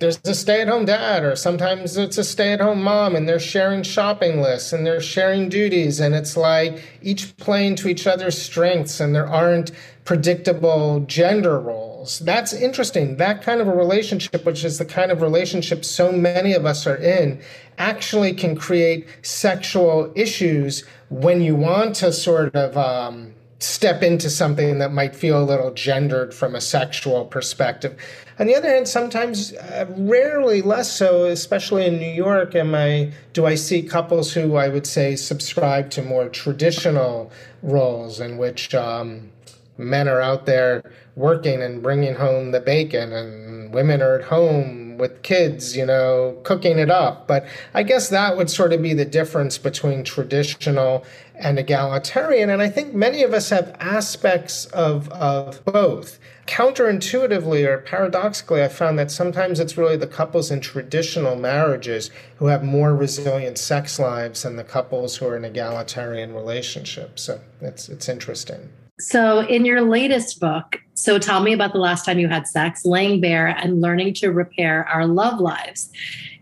there's 0.00 0.20
a 0.24 0.34
stay-at-home 0.34 0.84
dad 0.84 1.22
or 1.22 1.36
sometimes 1.36 1.96
it's 1.96 2.18
a 2.18 2.24
stay-at-home 2.24 2.82
mom 2.82 3.14
and 3.14 3.28
they're 3.28 3.38
sharing 3.38 3.82
shopping 3.82 4.40
lists 4.40 4.72
and 4.72 4.84
they're 4.84 5.00
sharing 5.00 5.48
duties 5.48 6.00
and 6.00 6.14
it's 6.14 6.36
like 6.36 6.82
each 7.00 7.36
playing 7.36 7.76
to 7.76 7.88
each 7.88 8.06
other's 8.06 8.40
strengths 8.40 8.98
and 8.98 9.14
there 9.14 9.26
aren't 9.26 9.70
predictable 10.04 11.00
gender 11.06 11.58
roles. 11.60 12.18
That's 12.18 12.52
interesting. 12.52 13.16
That 13.16 13.42
kind 13.42 13.60
of 13.60 13.68
a 13.68 13.74
relationship 13.74 14.44
which 14.44 14.64
is 14.64 14.78
the 14.78 14.84
kind 14.84 15.12
of 15.12 15.22
relationship 15.22 15.84
so 15.84 16.10
many 16.10 16.54
of 16.54 16.66
us 16.66 16.86
are 16.86 16.96
in 16.96 17.40
actually 17.78 18.34
can 18.34 18.56
create 18.56 19.06
sexual 19.22 20.12
issues 20.16 20.84
when 21.08 21.40
you 21.40 21.54
want 21.54 21.94
to 21.96 22.12
sort 22.12 22.54
of 22.54 22.76
um, 22.76 23.32
step 23.64 24.02
into 24.02 24.28
something 24.28 24.78
that 24.78 24.92
might 24.92 25.16
feel 25.16 25.42
a 25.42 25.44
little 25.44 25.72
gendered 25.72 26.34
from 26.34 26.54
a 26.54 26.60
sexual 26.60 27.24
perspective. 27.24 27.96
On 28.38 28.46
the 28.46 28.54
other 28.54 28.68
hand, 28.68 28.88
sometimes, 28.88 29.52
uh, 29.54 29.86
rarely 29.96 30.60
less 30.60 30.90
so, 30.90 31.26
especially 31.26 31.86
in 31.86 31.98
New 31.98 32.12
York, 32.12 32.54
am 32.54 32.74
I 32.74 33.12
do 33.32 33.46
I 33.46 33.54
see 33.54 33.82
couples 33.82 34.32
who 34.32 34.56
I 34.56 34.68
would 34.68 34.86
say 34.86 35.16
subscribe 35.16 35.90
to 35.90 36.02
more 36.02 36.28
traditional 36.28 37.30
roles 37.62 38.20
in 38.20 38.36
which 38.36 38.74
um, 38.74 39.30
men 39.78 40.08
are 40.08 40.20
out 40.20 40.46
there 40.46 40.82
working 41.16 41.62
and 41.62 41.82
bringing 41.82 42.14
home 42.14 42.50
the 42.50 42.60
bacon, 42.60 43.12
and 43.12 43.72
women 43.72 44.02
are 44.02 44.18
at 44.18 44.24
home 44.24 44.98
with 44.98 45.22
kids, 45.22 45.76
you 45.76 45.86
know, 45.86 46.36
cooking 46.44 46.78
it 46.78 46.90
up. 46.90 47.26
But 47.26 47.46
I 47.72 47.82
guess 47.82 48.08
that 48.08 48.36
would 48.36 48.50
sort 48.50 48.72
of 48.72 48.82
be 48.82 48.94
the 48.94 49.04
difference 49.04 49.58
between 49.58 50.04
traditional 50.04 51.04
and 51.36 51.58
egalitarian. 51.58 52.50
And 52.50 52.62
I 52.62 52.68
think 52.68 52.94
many 52.94 53.22
of 53.22 53.32
us 53.32 53.50
have 53.50 53.76
aspects 53.80 54.66
of, 54.66 55.08
of 55.10 55.64
both. 55.64 56.18
Counterintuitively 56.46 57.66
or 57.66 57.78
paradoxically, 57.78 58.62
I 58.62 58.68
found 58.68 58.98
that 58.98 59.10
sometimes 59.10 59.60
it's 59.60 59.78
really 59.78 59.96
the 59.96 60.06
couples 60.06 60.50
in 60.50 60.60
traditional 60.60 61.36
marriages 61.36 62.10
who 62.36 62.46
have 62.46 62.62
more 62.62 62.94
resilient 62.94 63.58
sex 63.58 63.98
lives 63.98 64.42
than 64.42 64.56
the 64.56 64.64
couples 64.64 65.16
who 65.16 65.26
are 65.26 65.36
in 65.36 65.44
egalitarian 65.44 66.34
relationships. 66.34 67.22
So 67.22 67.40
it's, 67.60 67.88
it's 67.88 68.08
interesting. 68.08 68.68
So, 69.00 69.40
in 69.40 69.64
your 69.64 69.80
latest 69.80 70.38
book, 70.38 70.78
So 70.94 71.18
Tell 71.18 71.42
Me 71.42 71.52
About 71.52 71.72
the 71.72 71.80
Last 71.80 72.04
Time 72.04 72.20
You 72.20 72.28
Had 72.28 72.46
Sex, 72.46 72.84
Laying 72.84 73.20
Bare 73.20 73.48
and 73.48 73.80
Learning 73.80 74.14
to 74.14 74.30
Repair 74.30 74.86
Our 74.88 75.04
Love 75.04 75.40
Lives, 75.40 75.90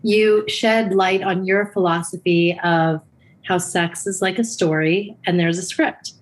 you 0.03 0.47
shed 0.47 0.93
light 0.93 1.23
on 1.23 1.45
your 1.47 1.65
philosophy 1.67 2.59
of 2.63 3.01
how 3.43 3.57
sex 3.57 4.07
is 4.07 4.21
like 4.21 4.39
a 4.39 4.43
story 4.43 5.17
and 5.25 5.39
there's 5.39 5.57
a 5.57 5.63
script. 5.63 6.13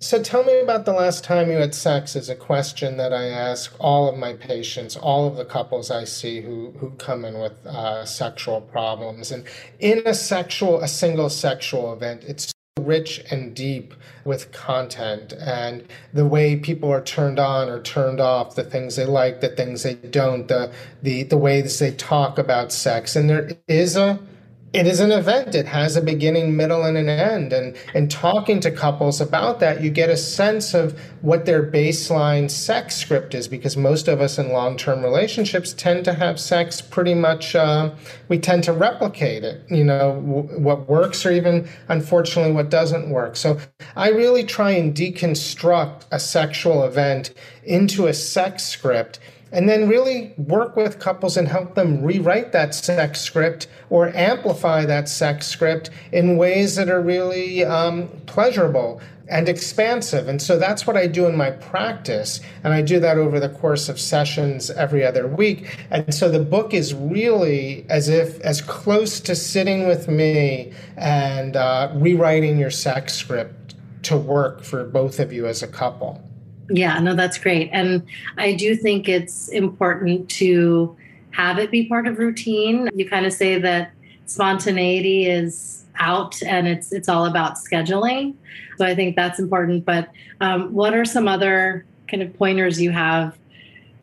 So, 0.00 0.22
tell 0.22 0.44
me 0.44 0.60
about 0.60 0.84
the 0.84 0.92
last 0.92 1.24
time 1.24 1.50
you 1.50 1.56
had 1.56 1.74
sex 1.74 2.14
is 2.14 2.28
a 2.28 2.36
question 2.36 2.98
that 2.98 3.12
I 3.12 3.26
ask 3.26 3.74
all 3.80 4.08
of 4.08 4.16
my 4.16 4.32
patients, 4.32 4.96
all 4.96 5.26
of 5.26 5.36
the 5.36 5.44
couples 5.44 5.90
I 5.90 6.04
see 6.04 6.40
who, 6.40 6.70
who 6.78 6.90
come 6.90 7.24
in 7.24 7.40
with 7.40 7.66
uh, 7.66 8.04
sexual 8.04 8.60
problems. 8.60 9.32
And 9.32 9.44
in 9.80 10.02
a 10.06 10.14
sexual, 10.14 10.80
a 10.80 10.86
single 10.86 11.28
sexual 11.28 11.92
event, 11.92 12.22
it's 12.22 12.52
rich 12.78 13.24
and 13.30 13.54
deep 13.56 13.92
with 14.24 14.52
content 14.52 15.32
and 15.32 15.84
the 16.12 16.24
way 16.24 16.56
people 16.56 16.90
are 16.90 17.02
turned 17.02 17.38
on 17.38 17.68
or 17.68 17.82
turned 17.82 18.20
off, 18.20 18.54
the 18.54 18.62
things 18.62 18.96
they 18.96 19.04
like, 19.04 19.40
the 19.40 19.48
things 19.48 19.82
they 19.82 19.94
don't, 19.94 20.48
the 20.48 20.72
the 21.02 21.24
the 21.24 21.36
ways 21.36 21.78
they 21.78 21.90
talk 21.90 22.38
about 22.38 22.72
sex. 22.72 23.16
And 23.16 23.28
there 23.28 23.50
is 23.66 23.96
a 23.96 24.18
it 24.72 24.86
is 24.86 25.00
an 25.00 25.10
event. 25.10 25.54
It 25.54 25.66
has 25.66 25.96
a 25.96 26.02
beginning, 26.02 26.54
middle, 26.54 26.84
and 26.84 26.98
an 26.98 27.08
end. 27.08 27.52
And 27.52 27.76
and 27.94 28.10
talking 28.10 28.60
to 28.60 28.70
couples 28.70 29.20
about 29.20 29.60
that, 29.60 29.80
you 29.80 29.90
get 29.90 30.10
a 30.10 30.16
sense 30.16 30.74
of 30.74 30.98
what 31.22 31.46
their 31.46 31.62
baseline 31.62 32.50
sex 32.50 32.96
script 32.96 33.34
is, 33.34 33.48
because 33.48 33.76
most 33.76 34.08
of 34.08 34.20
us 34.20 34.38
in 34.38 34.52
long-term 34.52 35.02
relationships 35.02 35.72
tend 35.72 36.04
to 36.04 36.12
have 36.14 36.38
sex 36.38 36.80
pretty 36.82 37.14
much. 37.14 37.54
Uh, 37.54 37.94
we 38.28 38.38
tend 38.38 38.62
to 38.64 38.72
replicate 38.72 39.42
it. 39.42 39.62
You 39.70 39.84
know 39.84 40.20
w- 40.20 40.60
what 40.60 40.88
works, 40.88 41.24
or 41.24 41.32
even 41.32 41.68
unfortunately 41.88 42.52
what 42.52 42.68
doesn't 42.68 43.08
work. 43.08 43.36
So 43.36 43.58
I 43.96 44.10
really 44.10 44.44
try 44.44 44.72
and 44.72 44.94
deconstruct 44.94 46.04
a 46.10 46.20
sexual 46.20 46.84
event 46.84 47.32
into 47.64 48.06
a 48.06 48.12
sex 48.12 48.64
script 48.64 49.18
and 49.52 49.68
then 49.68 49.88
really 49.88 50.34
work 50.36 50.76
with 50.76 50.98
couples 50.98 51.36
and 51.36 51.48
help 51.48 51.74
them 51.74 52.02
rewrite 52.02 52.52
that 52.52 52.74
sex 52.74 53.20
script 53.20 53.66
or 53.90 54.14
amplify 54.16 54.84
that 54.84 55.08
sex 55.08 55.46
script 55.46 55.90
in 56.12 56.36
ways 56.36 56.76
that 56.76 56.88
are 56.88 57.00
really 57.00 57.64
um, 57.64 58.08
pleasurable 58.26 59.00
and 59.28 59.48
expansive. 59.48 60.26
And 60.26 60.40
so 60.40 60.58
that's 60.58 60.86
what 60.86 60.96
I 60.96 61.06
do 61.06 61.26
in 61.26 61.36
my 61.36 61.50
practice. 61.50 62.40
And 62.64 62.72
I 62.72 62.82
do 62.82 62.98
that 63.00 63.18
over 63.18 63.38
the 63.38 63.50
course 63.50 63.88
of 63.88 64.00
sessions 64.00 64.70
every 64.70 65.04
other 65.04 65.26
week. 65.26 65.78
And 65.90 66.14
so 66.14 66.30
the 66.30 66.40
book 66.40 66.72
is 66.72 66.94
really 66.94 67.84
as 67.88 68.08
if 68.08 68.40
as 68.40 68.60
close 68.62 69.20
to 69.20 69.36
sitting 69.36 69.86
with 69.86 70.08
me 70.08 70.72
and 70.96 71.56
uh, 71.56 71.90
rewriting 71.94 72.58
your 72.58 72.70
sex 72.70 73.14
script 73.14 73.74
to 74.04 74.16
work 74.16 74.62
for 74.62 74.84
both 74.84 75.18
of 75.20 75.32
you 75.32 75.46
as 75.46 75.62
a 75.62 75.68
couple. 75.68 76.22
Yeah, 76.70 76.98
no, 76.98 77.14
that's 77.14 77.38
great. 77.38 77.70
And 77.72 78.06
I 78.36 78.54
do 78.54 78.76
think 78.76 79.08
it's 79.08 79.48
important 79.48 80.28
to 80.30 80.96
have 81.30 81.58
it 81.58 81.70
be 81.70 81.86
part 81.86 82.06
of 82.06 82.18
routine. 82.18 82.88
You 82.94 83.08
kind 83.08 83.26
of 83.26 83.32
say 83.32 83.58
that 83.58 83.92
spontaneity 84.26 85.26
is 85.26 85.84
out 86.00 86.40
and 86.42 86.68
it's 86.68 86.92
it's 86.92 87.08
all 87.08 87.26
about 87.26 87.56
scheduling. 87.56 88.34
So 88.76 88.84
I 88.84 88.94
think 88.94 89.16
that's 89.16 89.38
important. 89.38 89.84
But 89.84 90.10
um, 90.40 90.72
what 90.72 90.94
are 90.94 91.04
some 91.04 91.26
other 91.26 91.86
kind 92.08 92.22
of 92.22 92.36
pointers 92.36 92.80
you 92.80 92.90
have 92.90 93.36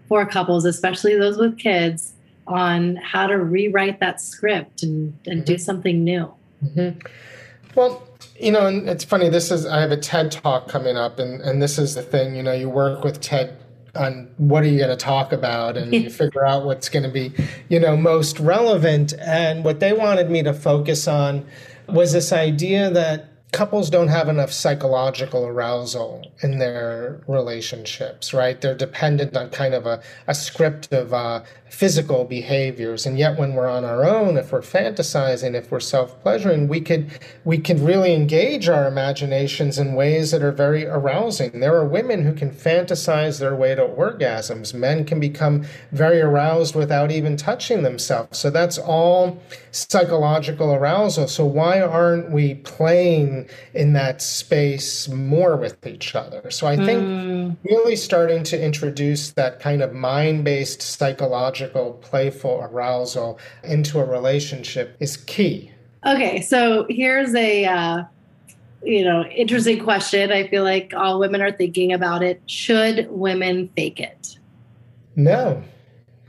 for 0.08 0.26
couples, 0.26 0.66
especially 0.66 1.16
those 1.16 1.38
with 1.38 1.58
kids, 1.58 2.14
on 2.48 2.96
how 2.98 3.28
to 3.28 3.38
rewrite 3.38 4.00
that 4.00 4.22
script 4.22 4.84
and, 4.84 5.18
and 5.26 5.40
mm-hmm. 5.40 5.46
do 5.46 5.58
something 5.58 6.04
new. 6.04 6.32
Mm-hmm. 6.64 7.00
Well, 7.76 8.08
you 8.40 8.52
know, 8.52 8.68
and 8.68 8.90
it's 8.90 9.04
funny. 9.04 9.30
This 9.30 9.52
is 9.52 9.66
I 9.66 9.82
have 9.82 9.92
a 9.92 9.98
TED 9.98 10.32
talk 10.32 10.68
coming 10.68 10.98
up, 10.98 11.20
and 11.20 11.42
and 11.42 11.62
this 11.62 11.78
is 11.78 11.96
the 11.96 12.02
thing. 12.02 12.36
You 12.36 12.44
know, 12.44 12.54
you 12.54 12.70
work 12.70 13.04
with 13.04 13.22
TED 13.22 13.58
on 13.96 14.30
what 14.38 14.64
are 14.64 14.68
you 14.68 14.78
going 14.78 14.90
to 14.90 14.96
talk 14.96 15.32
about 15.32 15.78
and 15.78 15.94
you 15.94 16.10
figure 16.24 16.46
out 16.46 16.66
what's 16.66 16.90
going 16.90 17.04
to 17.04 17.10
be 17.10 17.32
you 17.70 17.80
know 17.80 17.96
most 17.96 18.40
relevant 18.40 19.14
and 19.22 19.64
what 19.64 19.80
they 19.80 19.94
wanted 19.94 20.30
me 20.30 20.44
to 20.44 20.54
focus 20.54 21.08
on 21.08 21.46
was 21.88 22.12
this 22.12 22.34
idea 22.34 22.90
that 22.90 23.30
couples 23.52 23.90
don't 23.90 24.10
have 24.10 24.28
enough 24.28 24.52
psychological 24.52 25.46
arousal 25.48 26.30
in 26.42 26.58
their 26.60 27.22
relationships, 27.28 28.34
right? 28.34 28.60
They're 28.60 28.76
dependent 28.76 29.38
on 29.38 29.50
kind 29.50 29.74
of 29.74 29.86
a, 29.86 30.02
a 30.28 30.36
script 30.36 30.92
of 30.92 31.14
uh, 31.14 31.44
physical 31.70 32.26
behaviors. 32.26 33.06
And 33.06 33.18
yet 33.18 33.38
when 33.38 33.54
we're 33.54 33.70
on 33.70 33.86
our 33.86 34.06
own, 34.06 34.38
if 34.38 34.52
we're 34.52 34.62
fantasizing, 34.62 35.56
if 35.56 35.72
we're 35.72 35.80
self-pleasuring, 35.80 36.68
we 36.68 36.82
could 36.82 37.10
we 37.44 37.58
can 37.58 37.84
really 37.84 38.14
engage 38.14 38.68
our 38.70 38.88
imaginations 38.88 39.78
in 39.78 39.94
ways 39.94 40.32
that 40.32 40.42
are 40.42 40.52
very 40.52 40.86
arousing. 40.86 41.60
There 41.60 41.76
are 41.76 41.88
women 41.88 42.24
who 42.24 42.34
can 42.34 42.52
fantasize 42.52 43.40
their 43.40 43.56
way 43.56 43.76
to 43.76 43.84
orgasms. 43.84 44.74
Men 44.74 45.06
can 45.06 45.20
become 45.20 45.66
very 45.92 46.22
aroused 46.22 46.76
without 46.76 47.12
even 47.12 47.38
touching 47.38 47.84
themselves. 47.84 48.38
So 48.38 48.50
that's 48.50 48.78
all 48.78 49.42
psychological 49.72 50.74
arousal. 50.74 51.28
So 51.28 51.46
why 51.46 51.82
aren't 51.82 52.32
we 52.32 52.56
playing 52.56 53.35
in 53.74 53.94
that 53.94 54.22
space 54.22 55.08
more 55.10 55.56
with 55.58 55.86
each 55.86 56.16
other? 56.16 56.50
So 56.52 56.68
I 56.68 56.76
think 56.76 57.02
mm. 57.02 57.58
really 57.64 57.96
starting 57.96 58.44
to 58.44 58.62
introduce 58.62 59.32
that 59.32 59.60
kind 59.60 59.82
of 59.82 59.94
mind-based 59.94 60.82
psychological 60.82 61.94
playful 62.02 62.62
arousal 62.62 63.40
into 63.64 64.00
a 64.00 64.06
relationship 64.06 64.96
is 65.00 65.18
key. 65.18 65.72
Okay, 66.06 66.42
so 66.42 66.86
here's 66.90 67.34
a 67.34 67.66
uh, 67.66 68.04
you 68.84 69.04
know 69.04 69.24
interesting 69.26 69.84
question. 69.84 70.32
I 70.32 70.48
feel 70.48 70.64
like 70.64 70.94
all 70.96 71.20
women 71.20 71.42
are 71.42 71.52
thinking 71.52 71.94
about 71.94 72.22
it. 72.24 72.42
Should 72.46 73.08
women 73.10 73.70
fake 73.76 74.00
it? 74.00 74.38
No. 75.16 75.64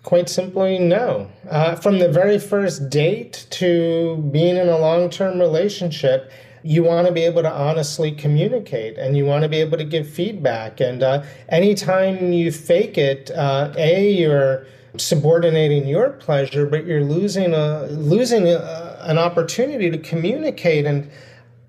Quite 0.03 0.29
simply, 0.29 0.79
no. 0.79 1.29
Uh, 1.51 1.75
from 1.75 1.99
the 1.99 2.09
very 2.09 2.39
first 2.39 2.91
date 2.91 3.47
to 3.51 4.19
being 4.31 4.57
in 4.57 4.69
a 4.69 4.79
long 4.79 5.11
term 5.11 5.41
relationship, 5.41 6.31
you 6.67 6.83
want 6.83 7.07
to 7.07 7.13
be 7.13 7.23
able 7.23 7.43
to 7.43 7.51
honestly 7.51 8.11
communicate 8.11 8.99
and 8.99 9.17
you 9.17 9.25
want 9.25 9.43
to 9.43 9.49
be 9.49 9.59
able 9.59 9.79
to 9.79 9.85
give 9.85 10.09
feedback. 10.09 10.81
And 10.81 11.01
uh, 11.01 11.23
anytime 11.49 12.33
you 12.33 12.51
fake 12.51 12.99
it, 12.99 13.31
uh, 13.31 13.73
A, 13.77 14.11
you're 14.11 14.67
subordinating 14.97 15.87
your 15.87 16.11
pleasure, 16.11 16.67
but 16.67 16.85
you're 16.85 17.05
losing 17.05 17.55
a 17.55 17.87
losing 17.87 18.49
a, 18.49 18.99
an 19.03 19.17
opportunity 19.17 19.91
to 19.91 19.99
communicate 19.99 20.87
and 20.87 21.09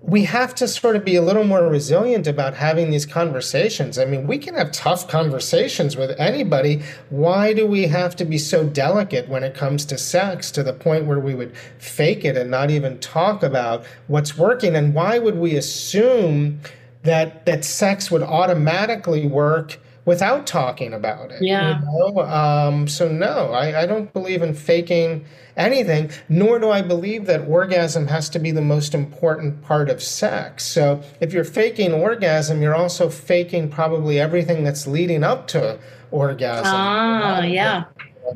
we 0.00 0.24
have 0.24 0.54
to 0.54 0.68
sort 0.68 0.94
of 0.94 1.04
be 1.04 1.16
a 1.16 1.22
little 1.22 1.44
more 1.44 1.68
resilient 1.68 2.26
about 2.26 2.54
having 2.54 2.90
these 2.90 3.04
conversations. 3.04 3.98
I 3.98 4.04
mean, 4.04 4.28
we 4.28 4.38
can 4.38 4.54
have 4.54 4.70
tough 4.70 5.08
conversations 5.08 5.96
with 5.96 6.18
anybody. 6.20 6.82
Why 7.10 7.52
do 7.52 7.66
we 7.66 7.88
have 7.88 8.14
to 8.16 8.24
be 8.24 8.38
so 8.38 8.64
delicate 8.64 9.28
when 9.28 9.42
it 9.42 9.54
comes 9.54 9.84
to 9.86 9.98
sex 9.98 10.52
to 10.52 10.62
the 10.62 10.72
point 10.72 11.06
where 11.06 11.18
we 11.18 11.34
would 11.34 11.56
fake 11.78 12.24
it 12.24 12.36
and 12.36 12.50
not 12.50 12.70
even 12.70 13.00
talk 13.00 13.42
about 13.42 13.84
what's 14.06 14.38
working? 14.38 14.76
And 14.76 14.94
why 14.94 15.18
would 15.18 15.36
we 15.36 15.56
assume 15.56 16.60
that 17.02 17.44
that 17.46 17.64
sex 17.64 18.08
would 18.10 18.22
automatically 18.22 19.26
work 19.26 19.78
without 20.08 20.46
talking 20.46 20.94
about 20.94 21.30
it? 21.30 21.42
Yeah. 21.42 21.80
You 21.80 21.84
know? 21.84 22.22
um, 22.22 22.88
so 22.88 23.08
no, 23.08 23.52
I, 23.52 23.82
I 23.82 23.86
don't 23.86 24.10
believe 24.14 24.40
in 24.40 24.54
faking 24.54 25.26
anything, 25.54 26.10
nor 26.30 26.58
do 26.58 26.70
I 26.70 26.80
believe 26.80 27.26
that 27.26 27.46
orgasm 27.46 28.06
has 28.06 28.30
to 28.30 28.38
be 28.38 28.50
the 28.50 28.62
most 28.62 28.94
important 28.94 29.60
part 29.62 29.90
of 29.90 30.02
sex. 30.02 30.64
So 30.64 31.02
if 31.20 31.34
you're 31.34 31.44
faking 31.44 31.92
orgasm, 31.92 32.62
you're 32.62 32.74
also 32.74 33.10
faking 33.10 33.68
probably 33.68 34.18
everything 34.18 34.64
that's 34.64 34.86
leading 34.86 35.22
up 35.22 35.46
to 35.48 35.78
orgasm. 36.10 36.72
Ah, 36.74 37.42
yeah. 37.42 37.84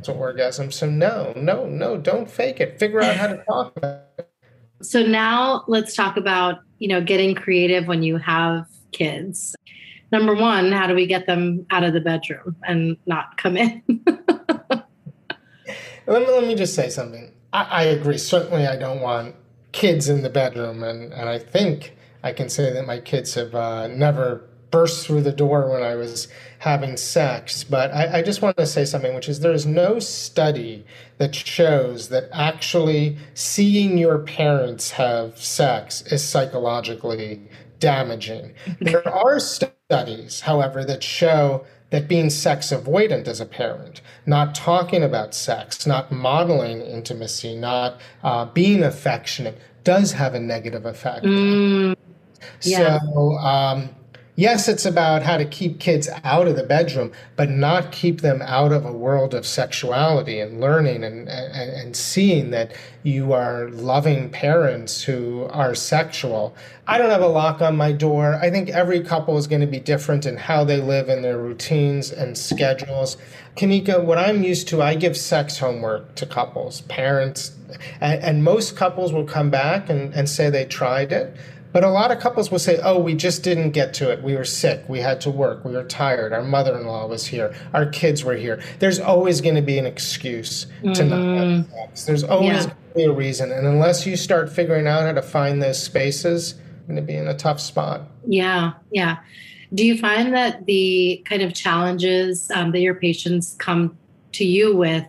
To 0.05 0.13
orgasm. 0.13 0.71
So 0.71 0.89
no, 0.89 1.33
no, 1.37 1.67
no, 1.67 1.97
don't 1.97 2.31
fake 2.31 2.61
it. 2.61 2.79
Figure 2.79 3.01
out 3.01 3.17
how 3.17 3.29
to 3.29 3.45
talk 3.45 3.77
about 3.77 4.03
it. 4.19 4.29
So 4.83 5.03
now 5.03 5.65
let's 5.69 5.95
talk 5.95 6.19
about, 6.19 6.59
you 6.79 6.89
know, 6.89 7.01
getting 7.01 7.35
creative 7.35 7.87
when 7.87 8.03
you 8.03 8.19
have 8.19 8.67
kids. 8.91 9.55
Number 10.13 10.35
one, 10.35 10.71
how 10.71 10.87
do 10.87 10.95
we 10.95 11.07
get 11.07 11.27
them 11.27 11.67
out 11.71 11.85
of 11.85 11.95
the 11.95 12.01
bedroom 12.01 12.55
and 12.69 12.99
not 13.07 13.39
come 13.39 13.57
in? 13.57 13.83
let, 14.69 14.87
me, 16.07 16.27
let 16.29 16.47
me 16.47 16.55
just 16.55 16.75
say 16.75 16.91
something. 16.91 17.33
I, 17.55 17.63
I 17.65 17.83
agree. 17.85 18.19
Certainly, 18.19 18.67
I 18.67 18.77
don't 18.77 19.01
want 19.01 19.35
kids 19.73 20.11
in 20.11 20.23
the 20.23 20.29
bedroom, 20.29 20.83
and, 20.83 21.15
and 21.15 21.31
I 21.31 21.39
think 21.39 21.97
I 22.23 22.33
can 22.35 22.51
say 22.51 22.71
that 22.71 22.87
my 22.87 23.01
kids 23.01 23.33
have 23.35 23.55
uh, 23.55 23.89
never 23.89 24.49
burst 24.71 25.07
through 25.07 25.23
the 25.23 25.33
door 25.33 25.71
when 25.71 25.83
I 25.83 25.95
was 25.95 26.29
having 26.59 26.97
sex. 26.97 27.63
But 27.63 27.93
I, 27.93 28.19
I, 28.19 28.23
just 28.23 28.41
want 28.41 28.57
to 28.57 28.67
say 28.67 28.85
something, 28.85 29.15
which 29.15 29.29
is 29.29 29.41
there's 29.41 29.67
no 29.67 29.99
study 29.99 30.85
that 31.19 31.35
shows 31.35 32.09
that 32.09 32.29
actually 32.33 33.19
seeing 33.35 33.99
your 33.99 34.19
parents 34.19 34.93
have 34.93 35.37
sex 35.37 36.03
is 36.03 36.25
psychologically 36.25 37.43
damaging. 37.83 38.55
there 38.81 39.07
are 39.07 39.39
studies, 39.41 40.41
however, 40.41 40.85
that 40.85 41.03
show 41.03 41.67
that 41.91 42.09
being 42.09 42.31
sex 42.31 42.69
avoidant 42.73 43.29
as 43.29 43.41
a 43.41 43.45
parent, 43.45 44.01
not 44.25 44.55
talking 44.55 45.03
about 45.03 45.35
sex, 45.35 45.87
not 45.87 46.11
modeling 46.11 46.81
intimacy, 46.81 47.55
not 47.55 48.01
uh, 48.23 48.47
being 48.47 48.83
affectionate, 48.83 49.59
does 49.85 50.13
have 50.13 50.35
a 50.35 50.41
negative 50.41 50.87
effect. 50.87 51.27
Mm, 51.27 51.97
yeah. 52.63 52.99
So, 53.01 53.33
um, 53.39 53.91
yes, 54.35 54.69
it's 54.69 54.87
about 54.87 55.23
how 55.23 55.37
to 55.37 55.45
keep 55.45 55.79
kids 55.79 56.09
out 56.25 56.49
of 56.49 56.57
the 56.57 56.63
bedroom, 56.63 57.13
but 57.37 57.51
not 57.51 57.93
keep 57.93 58.21
them 58.21 58.41
out 58.43 58.73
of 58.73 58.85
a 58.85 58.93
world 58.93 59.35
of 59.35 59.47
sexuality 59.47 60.41
and 60.41 60.61
learning 60.61 61.05
and, 61.05 61.29
and, 61.29 61.71
and 61.71 61.97
seeing 61.97 62.51
that 62.51 62.73
you 63.03 63.33
are 63.33 63.69
loving 63.71 64.31
parents 64.31 65.03
who 65.03 65.45
are 65.51 65.75
sexual. 65.75 66.55
I 66.87 66.99
don't 66.99 67.11
have 67.11 67.23
a 67.23 67.29
lock 67.29 67.61
on 67.61 67.77
my 67.77 67.93
door. 67.93 68.35
I 68.35 68.51
think 68.51 68.71
every 68.71 69.01
couple 69.01 69.37
is 69.37 69.47
going 69.47 69.61
to 69.61 69.67
be 69.67 69.81
different 69.81 70.27
in 70.27 70.37
how 70.37 70.65
they 70.65 70.81
live 70.81 71.09
in 71.09 71.23
their 71.23 71.39
routines 71.39 72.11
and 72.11 72.37
schedules. 72.37 73.17
Kanika, 73.57 74.03
what 74.03 74.19
I'm 74.19 74.43
used 74.43 74.69
to, 74.69 74.83
I 74.83 74.95
give 74.95 75.17
sex 75.17 75.59
homework 75.59 76.15
to 76.17 76.27
couples, 76.27 76.81
parents, 76.83 77.53
and, 78.01 78.23
and 78.23 78.45
most 78.45 78.77
couples 78.77 79.13
will 79.13 79.25
come 79.25 79.51
back 79.51 79.91
and, 79.91 80.15
and 80.15 80.29
say 80.29 80.51
they 80.51 80.65
tried 80.65 81.13
it. 81.13 81.37
But 81.73 81.85
a 81.85 81.89
lot 81.89 82.11
of 82.11 82.21
couples 82.21 82.51
will 82.51 82.59
say, 82.59 82.79
oh, 82.83 82.99
we 82.99 83.15
just 83.15 83.43
didn't 83.43 83.71
get 83.71 83.95
to 83.95 84.11
it. 84.11 84.23
We 84.23 84.37
were 84.37 84.45
sick. 84.45 84.85
We 84.89 85.01
had 85.01 85.21
to 85.23 85.31
work. 85.31 85.65
We 85.65 85.73
were 85.73 85.85
tired. 85.85 86.33
Our 86.33 86.43
mother 86.43 86.77
in 86.77 86.87
law 86.87 87.07
was 87.07 87.27
here. 87.27 87.55
Our 87.73 87.87
kids 87.87 88.25
were 88.25 88.37
here. 88.37 88.63
There's 88.79 89.01
always 89.01 89.41
going 89.41 89.55
to 89.55 89.63
be 89.63 89.79
an 89.79 89.87
excuse 89.87 90.67
mm-hmm. 90.83 90.93
to 90.93 91.05
not 91.05 91.19
have 91.19 91.49
mm-hmm. 91.49 91.71
sex. 91.71 92.05
There's 92.05 92.25
always 92.25 92.49
yeah. 92.49 92.63
going 92.65 92.69
to 92.69 92.95
be 92.95 93.05
a 93.05 93.13
reason. 93.13 93.51
And 93.53 93.67
unless 93.67 94.07
you 94.07 94.17
start 94.17 94.53
figuring 94.53 94.87
out 94.87 95.03
how 95.03 95.13
to 95.13 95.23
find 95.23 95.63
those 95.63 95.83
spaces, 95.83 96.55
you're 96.57 96.95
going 96.95 96.97
to 96.97 97.03
be 97.03 97.17
in 97.17 97.27
a 97.27 97.37
tough 97.37 97.61
spot. 97.61 98.03
Yeah. 98.27 98.73
Yeah. 98.91 99.19
Do 99.75 99.87
you 99.87 99.97
find 99.97 100.35
that 100.35 100.67
the 100.67 101.23
kind 101.25 101.41
of 101.41 101.55
challenges 101.55 102.51
um, 102.51 102.73
that 102.73 102.81
your 102.81 102.95
patients 102.95 103.57
come 103.59 103.97
to 104.33 104.45
you 104.45 104.77
with 104.77 105.07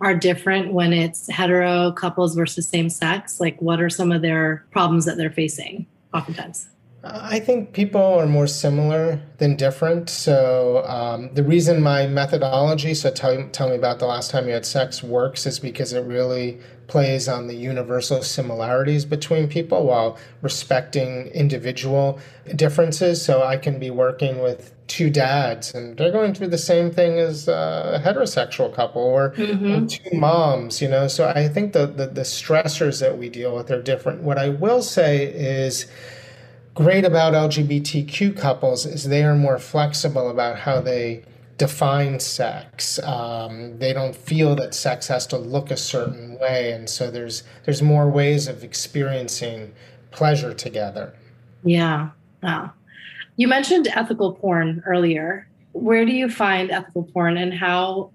are 0.00 0.16
different 0.16 0.72
when 0.72 0.92
it's 0.92 1.30
hetero 1.30 1.92
couples 1.92 2.34
versus 2.34 2.66
same 2.66 2.90
sex? 2.90 3.38
Like, 3.38 3.60
what 3.60 3.80
are 3.80 3.90
some 3.90 4.10
of 4.10 4.22
their 4.22 4.66
problems 4.72 5.04
that 5.04 5.16
they're 5.16 5.30
facing? 5.30 5.86
Oftentimes? 6.12 6.68
I 7.02 7.40
think 7.40 7.72
people 7.72 8.02
are 8.02 8.26
more 8.26 8.46
similar 8.46 9.22
than 9.38 9.56
different. 9.56 10.10
So 10.10 10.84
um, 10.86 11.30
the 11.32 11.42
reason 11.42 11.82
my 11.82 12.06
methodology, 12.06 12.92
so 12.92 13.10
tell, 13.10 13.48
tell 13.52 13.70
me 13.70 13.76
about 13.76 14.00
the 14.00 14.06
last 14.06 14.30
time 14.30 14.46
you 14.46 14.52
had 14.52 14.66
sex, 14.66 15.02
works 15.02 15.46
is 15.46 15.58
because 15.58 15.94
it 15.94 16.04
really 16.04 16.58
plays 16.88 17.26
on 17.26 17.46
the 17.46 17.54
universal 17.54 18.22
similarities 18.22 19.06
between 19.06 19.48
people 19.48 19.86
while 19.86 20.18
respecting 20.42 21.28
individual 21.28 22.18
differences. 22.54 23.24
So 23.24 23.42
I 23.42 23.56
can 23.56 23.78
be 23.78 23.90
working 23.90 24.42
with 24.42 24.74
two 24.86 25.08
dads 25.08 25.72
and 25.72 25.96
they're 25.96 26.12
going 26.12 26.34
through 26.34 26.48
the 26.48 26.58
same 26.58 26.90
thing 26.90 27.18
as 27.18 27.48
a 27.48 28.02
heterosexual 28.04 28.74
couple 28.74 29.02
or, 29.02 29.30
mm-hmm. 29.30 29.86
two 29.86 30.18
moms, 30.18 30.82
you 30.82 30.88
know. 30.88 31.08
So 31.08 31.28
I 31.28 31.48
think 31.48 31.72
the, 31.72 31.86
the, 31.86 32.08
the 32.08 32.22
stressors 32.22 33.00
that 33.00 33.16
we 33.16 33.30
deal 33.30 33.54
with 33.56 33.70
are 33.70 33.80
different. 33.80 34.22
What 34.22 34.36
I 34.36 34.50
will 34.50 34.82
say 34.82 35.24
is, 35.24 35.86
great 36.74 37.04
about 37.04 37.34
LGBTQ 37.34 38.36
couples 38.36 38.86
is 38.86 39.04
they 39.04 39.24
are 39.24 39.34
more 39.34 39.58
flexible 39.58 40.30
about 40.30 40.58
how 40.60 40.80
they 40.80 41.24
define 41.60 42.18
sex. 42.18 42.98
Um, 43.00 43.78
they 43.78 43.92
don't 43.92 44.16
feel 44.16 44.54
that 44.56 44.74
sex 44.74 45.06
has 45.08 45.26
to 45.26 45.36
look 45.36 45.70
a 45.70 45.76
certain 45.76 46.38
way, 46.38 46.72
and 46.72 46.88
so 46.88 47.10
there's 47.10 47.42
there's 47.64 47.82
more 47.82 48.08
ways 48.08 48.48
of 48.48 48.64
experiencing 48.64 49.72
pleasure 50.10 50.54
together. 50.54 51.14
Yeah. 51.62 52.10
Wow. 52.42 52.72
You 53.36 53.46
mentioned 53.46 53.88
ethical 53.88 54.32
porn 54.32 54.82
earlier. 54.86 55.48
Where 55.72 56.04
do 56.04 56.12
you 56.12 56.30
find 56.30 56.70
ethical 56.70 57.04
porn, 57.04 57.36
and 57.36 57.52
how 57.52 58.10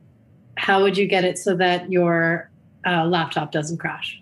how 0.58 0.82
would 0.82 0.98
you 0.98 1.08
get 1.08 1.24
it 1.24 1.38
so 1.38 1.56
that 1.58 1.92
your 1.92 2.50
uh, 2.86 3.06
laptop 3.06 3.52
doesn't 3.52 3.78
crash? 3.78 4.22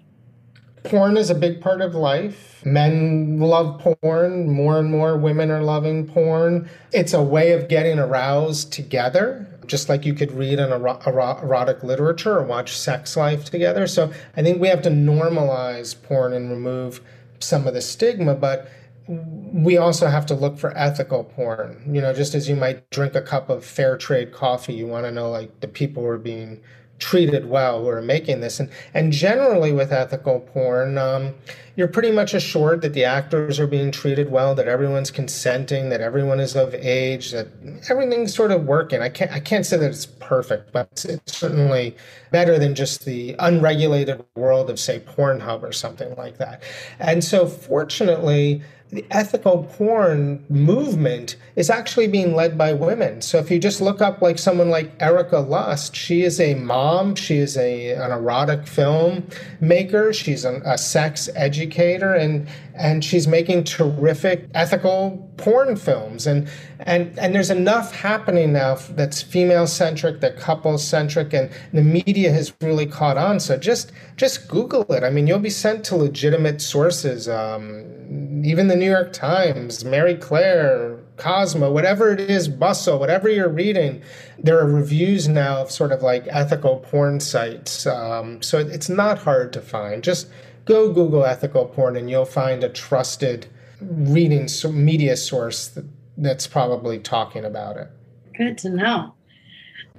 Porn 0.84 1.15
is 1.17 1.30
a 1.30 1.36
big 1.36 1.62
part 1.62 1.82
of 1.82 1.96
life. 1.96 2.62
Men 2.65 3.39
love 3.39 3.80
porn. 3.80 4.50
More 4.50 4.80
and 4.80 4.91
more 4.91 5.17
women 5.17 5.50
are 5.50 5.63
loving 5.63 6.08
porn. 6.08 6.69
It's 6.91 7.13
a 7.13 7.24
way 7.24 7.54
of 7.54 7.69
getting 7.69 8.00
aroused 8.00 8.72
together, 8.74 9.48
just 9.65 9.89
like 9.89 10.06
you 10.06 10.13
could 10.13 10.32
read 10.32 10.60
an 10.60 10.72
erotic 10.72 11.84
literature 11.84 12.38
or 12.38 12.43
watch 12.43 12.78
sex 12.78 13.15
life 13.15 13.46
together. 13.46 13.88
So 13.88 14.12
I 14.36 14.43
think 14.43 14.62
we 14.62 14.67
have 14.67 14.82
to 14.84 14.89
normalize 14.89 16.02
porn 16.04 16.34
and 16.34 16.50
remove 16.50 17.02
some 17.39 17.67
of 17.67 17.74
the 17.74 17.82
stigma, 17.82 18.36
but 18.36 18.69
we 19.08 19.78
also 19.78 20.08
have 20.08 20.26
to 20.28 20.34
look 20.34 20.58
for 20.58 20.78
ethical 20.78 21.26
porn. 21.26 21.82
You 21.86 22.02
know, 22.02 22.13
just 22.13 22.36
as 22.36 22.48
you 22.48 22.56
might 22.56 22.89
drink 22.89 23.15
a 23.15 23.22
cup 23.22 23.50
of 23.50 23.65
fair 23.65 23.98
trade 23.98 24.32
coffee, 24.34 24.74
you 24.74 24.88
want 24.88 25.06
to 25.06 25.12
know 25.12 25.30
like 25.30 25.60
the 25.60 25.67
people 25.67 26.04
who 26.04 26.10
are 26.10 26.17
being 26.17 26.62
treated 27.03 27.49
well 27.49 27.81
who 27.81 27.89
are 27.89 28.01
making 28.01 28.39
this. 28.39 28.61
And, 28.61 28.69
and 28.93 29.11
generally 29.11 29.73
with 29.73 29.91
ethical 29.91 30.39
porn, 30.39 30.97
um, 30.97 31.33
you're 31.75 31.89
pretty 31.89 32.11
much 32.11 32.33
assured 32.33 32.81
that 32.81 32.93
the 32.93 33.03
actors 33.03 33.59
are 33.59 33.67
being 33.67 33.91
treated 33.91 34.31
well, 34.31 34.55
that 34.55 34.67
everyone's 34.69 35.11
consenting, 35.11 35.89
that 35.89 35.99
everyone 35.99 36.39
is 36.39 36.55
of 36.55 36.73
age, 36.73 37.31
that 37.31 37.47
everything's 37.89 38.33
sort 38.33 38.51
of 38.51 38.63
working. 38.63 39.01
I 39.01 39.09
can't 39.09 39.31
I 39.31 39.39
can't 39.39 39.65
say 39.65 39.77
that 39.77 39.89
it's 39.89 40.05
perfect, 40.05 40.71
but 40.71 40.87
it's, 40.93 41.05
it's 41.05 41.35
certainly 41.35 41.97
better 42.31 42.57
than 42.57 42.73
just 42.73 43.05
the 43.05 43.35
unregulated 43.39 44.23
world 44.35 44.69
of 44.69 44.79
say 44.79 44.99
Pornhub 44.99 45.61
or 45.63 45.73
something 45.73 46.15
like 46.15 46.37
that. 46.37 46.63
And 46.99 47.23
so 47.23 47.47
fortunately, 47.47 48.61
the 48.93 49.06
ethical 49.12 49.63
porn 49.75 50.43
movement 50.49 51.36
is 51.56 51.69
actually 51.69 52.08
being 52.08 52.36
led 52.36 52.58
by 52.58 52.73
women. 52.73 53.21
So 53.21 53.38
if 53.39 53.49
you 53.49 53.60
just 53.60 53.82
look 53.82 54.01
up 54.01 54.21
like 54.21 54.38
someone 54.38 54.69
like 54.69 54.91
Erika 54.99 55.39
Lust, 55.39 55.95
she 55.95 56.23
is 56.23 56.39
a 56.39 56.53
mom, 56.56 57.15
she 57.15 57.38
is 57.38 57.58
a 57.58 57.93
an 57.93 58.12
erotic 58.12 58.67
film 58.67 59.27
maker, 59.60 60.13
she's 60.13 60.45
a, 60.45 60.62
a 60.65 60.77
sex 60.77 61.29
educator, 61.36 62.13
and 62.13 62.47
and 62.75 63.03
she's 63.03 63.27
making 63.27 63.63
terrific 63.63 64.49
ethical 64.53 65.31
porn 65.38 65.75
films. 65.75 66.27
And 66.27 66.49
and 66.79 67.17
and 67.19 67.33
there's 67.33 67.49
enough 67.49 67.93
happening 67.93 68.53
now 68.53 68.75
that's 68.75 69.21
female 69.21 69.67
centric 69.67 70.21
that 70.21 70.38
couple 70.38 70.77
centric 70.77 71.33
and 71.33 71.49
the 71.71 71.83
media 71.83 72.31
has 72.31 72.53
really 72.62 72.86
caught 72.86 73.17
on. 73.17 73.39
So 73.39 73.57
just 73.57 73.91
just 74.15 74.47
google 74.47 74.83
it. 74.93 75.03
I 75.03 75.09
mean 75.09 75.27
you'll 75.27 75.39
be 75.39 75.49
sent 75.49 75.83
to 75.86 75.95
legitimate 75.95 76.62
sources 76.62 77.29
um, 77.29 78.43
even 78.45 78.67
the 78.67 78.75
new 78.75 78.89
york 78.89 79.13
times 79.13 79.86
Marie 79.86 80.15
Claire 80.15 80.99
cosmo 81.15 81.71
whatever 81.71 82.12
it 82.12 82.19
is 82.19 82.47
bustle 82.47 82.99
whatever 82.99 83.29
you're 83.29 83.47
reading 83.47 84.01
there 84.43 84.59
are 84.59 84.65
reviews 84.65 85.27
now 85.27 85.62
of 85.62 85.71
sort 85.71 85.91
of 85.91 86.01
like 86.01 86.27
ethical 86.29 86.77
porn 86.77 87.19
sites. 87.19 87.88
Um, 87.88 88.41
so 88.41 88.59
it's 88.59 88.89
not 88.89 89.17
hard 89.17 89.53
to 89.53 89.62
find. 89.62 90.03
Just 90.03 90.27
go 90.65 90.91
Google 90.91 91.26
ethical 91.26 91.65
porn 91.65 91.95
and 91.95 92.10
you'll 92.10 92.26
find 92.26 92.63
a 92.63 92.69
trusted 92.69 93.47
reading 93.82 94.47
media 94.71 95.17
source 95.17 95.67
that, 95.69 95.86
that's 96.17 96.47
probably 96.47 96.99
talking 96.99 97.45
about 97.45 97.78
it. 97.78 97.89
Good 98.36 98.58
to 98.60 98.69
know. 98.69 99.13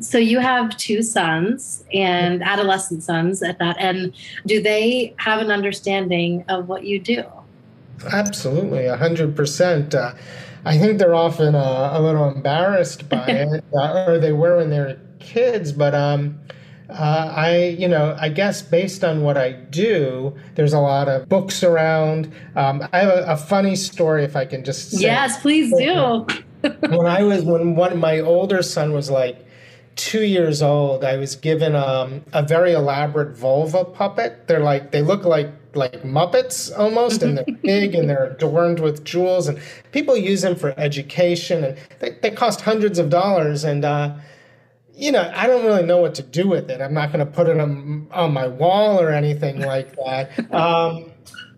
So 0.00 0.18
you 0.18 0.40
have 0.40 0.76
two 0.76 1.02
sons 1.02 1.84
and 1.92 2.42
adolescent 2.42 3.02
sons 3.02 3.42
at 3.42 3.58
that. 3.58 3.76
And 3.78 4.12
do 4.46 4.60
they 4.60 5.14
have 5.18 5.40
an 5.40 5.50
understanding 5.50 6.44
of 6.48 6.68
what 6.68 6.84
you 6.84 6.98
do? 6.98 7.24
Absolutely, 8.12 8.82
100%. 8.82 9.94
Uh, 9.94 10.14
I 10.64 10.78
think 10.78 10.98
they're 10.98 11.14
often 11.14 11.54
uh, 11.54 11.90
a 11.92 12.02
little 12.02 12.28
embarrassed 12.28 13.08
by 13.08 13.24
it, 13.28 13.64
uh, 13.72 14.06
or 14.08 14.18
they 14.18 14.32
were 14.32 14.56
when 14.56 14.70
they 14.70 14.80
were 14.80 14.98
kids. 15.20 15.72
But 15.72 15.94
um, 15.94 16.40
uh, 16.90 17.32
I, 17.34 17.76
you 17.78 17.88
know, 17.88 18.16
I 18.20 18.28
guess 18.28 18.60
based 18.60 19.04
on 19.04 19.22
what 19.22 19.38
I 19.38 19.52
do, 19.52 20.34
there's 20.54 20.74
a 20.74 20.80
lot 20.80 21.08
of 21.08 21.28
books 21.28 21.62
around. 21.62 22.30
Um, 22.56 22.86
I 22.92 22.98
have 22.98 23.08
a, 23.08 23.24
a, 23.28 23.36
funny 23.36 23.74
story, 23.74 24.22
if 24.22 24.36
I 24.36 24.44
can 24.44 24.64
just. 24.64 24.92
yes, 24.92 25.40
please 25.40 25.72
do. 25.78 26.26
when 26.88 27.06
I 27.06 27.22
was 27.22 27.42
when 27.42 27.74
one 27.74 27.98
my 27.98 28.20
older 28.20 28.62
son 28.62 28.92
was 28.92 29.10
like 29.10 29.46
two 29.96 30.24
years 30.24 30.60
old, 30.60 31.04
I 31.04 31.16
was 31.16 31.36
given 31.36 31.74
um, 31.74 32.22
a 32.32 32.42
very 32.42 32.72
elaborate 32.72 33.36
vulva 33.36 33.84
puppet. 33.84 34.46
They're 34.46 34.60
like 34.60 34.90
they 34.90 35.00
look 35.00 35.24
like 35.24 35.50
like 35.74 36.02
Muppets 36.02 36.70
almost, 36.78 37.22
and 37.22 37.38
they're 37.38 37.46
big 37.62 37.94
and 37.94 38.10
they're 38.10 38.26
adorned 38.32 38.80
with 38.80 39.04
jewels, 39.04 39.48
and 39.48 39.58
people 39.92 40.16
use 40.18 40.42
them 40.42 40.54
for 40.54 40.74
education, 40.78 41.64
and 41.64 41.78
they, 42.00 42.10
they 42.22 42.30
cost 42.30 42.60
hundreds 42.60 42.98
of 42.98 43.08
dollars, 43.08 43.64
and. 43.64 43.86
Uh, 43.86 44.14
you 44.96 45.12
know, 45.12 45.30
I 45.34 45.46
don't 45.46 45.64
really 45.64 45.82
know 45.82 45.98
what 45.98 46.14
to 46.16 46.22
do 46.22 46.48
with 46.48 46.70
it. 46.70 46.80
I'm 46.80 46.94
not 46.94 47.12
going 47.12 47.24
to 47.24 47.30
put 47.30 47.48
it 47.48 47.58
on, 47.58 48.06
on 48.12 48.32
my 48.32 48.46
wall 48.46 49.00
or 49.00 49.10
anything 49.10 49.60
like 49.60 49.96
that. 49.96 50.30
Um, 50.54 51.10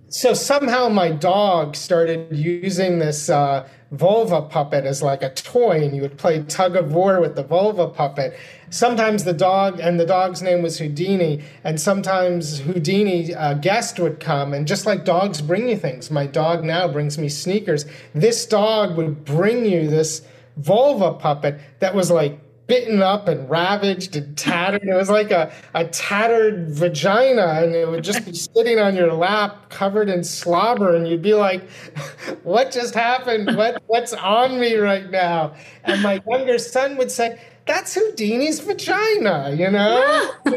so 0.09 0.33
somehow 0.33 0.89
my 0.89 1.11
dog 1.11 1.77
started 1.77 2.35
using 2.35 2.99
this 2.99 3.29
uh, 3.29 3.69
vulva 3.91 4.41
puppet 4.43 4.85
as 4.85 5.03
like 5.03 5.23
a 5.23 5.31
toy, 5.35 5.85
and 5.85 5.95
you 5.95 6.01
would 6.03 6.17
play 6.17 6.43
tug 6.45 6.77
of 6.77 6.93
war 6.93 7.21
with 7.21 7.35
the 7.35 7.43
vulva 7.43 7.89
puppet. 7.89 8.39
Sometimes 8.71 9.25
the 9.25 9.33
dog, 9.33 9.79
and 9.81 9.99
the 10.01 10.07
dog's 10.07 10.43
name 10.43 10.63
was 10.63 10.79
Houdini, 10.79 11.43
and 11.65 11.81
sometimes 11.81 12.61
Houdini 12.61 13.35
uh, 13.35 13.55
guest 13.55 13.99
would 13.99 14.21
come, 14.21 14.55
and 14.55 14.67
just 14.67 14.87
like 14.87 15.05
dogs 15.05 15.43
bring 15.43 15.69
you 15.69 15.77
things, 15.77 16.11
my 16.11 16.27
dog 16.27 16.65
now 16.65 16.89
brings 16.89 17.19
me 17.19 17.29
sneakers. 17.29 17.85
This 18.15 18.47
dog 18.47 18.97
would 18.97 19.25
bring 19.25 19.67
you 19.67 19.89
this 19.89 20.23
vulva 20.57 21.13
puppet 21.15 21.61
that 21.81 21.95
was 21.95 22.11
like 22.11 22.41
bitten 22.67 23.01
up 23.03 23.29
and 23.29 23.49
ravaged 23.49 24.17
and 24.17 24.37
tattered. 24.37 24.83
It 24.83 24.95
was 24.95 25.09
like 25.11 25.31
a, 25.31 25.53
a 25.75 25.85
tattered 25.87 26.69
vagina, 26.71 27.61
and 27.63 27.75
it 27.75 27.89
would 27.89 28.05
just 28.05 28.25
be 28.25 28.33
sitting 28.55 28.79
on 28.79 28.97
your 28.97 29.13
lap 29.13 29.71
covered 29.71 30.09
in 30.09 30.25
slobber, 30.25 30.95
and 30.95 31.07
you'd 31.09 31.23
be 31.23 31.35
like, 31.35 31.69
What 32.43 32.73
just 32.73 32.95
happened? 32.95 33.57
What 33.57 33.83
what's 33.87 34.13
on 34.13 34.59
me 34.59 34.77
right 34.77 35.11
now? 35.11 35.55
And 35.85 36.03
my 36.03 36.21
younger 36.29 36.59
son 36.59 36.97
would 36.97 37.11
say, 37.11 37.41
That's 37.67 37.95
Houdini's 37.95 38.61
vagina, 38.61 39.55
you 39.57 39.71
know? 39.71 40.33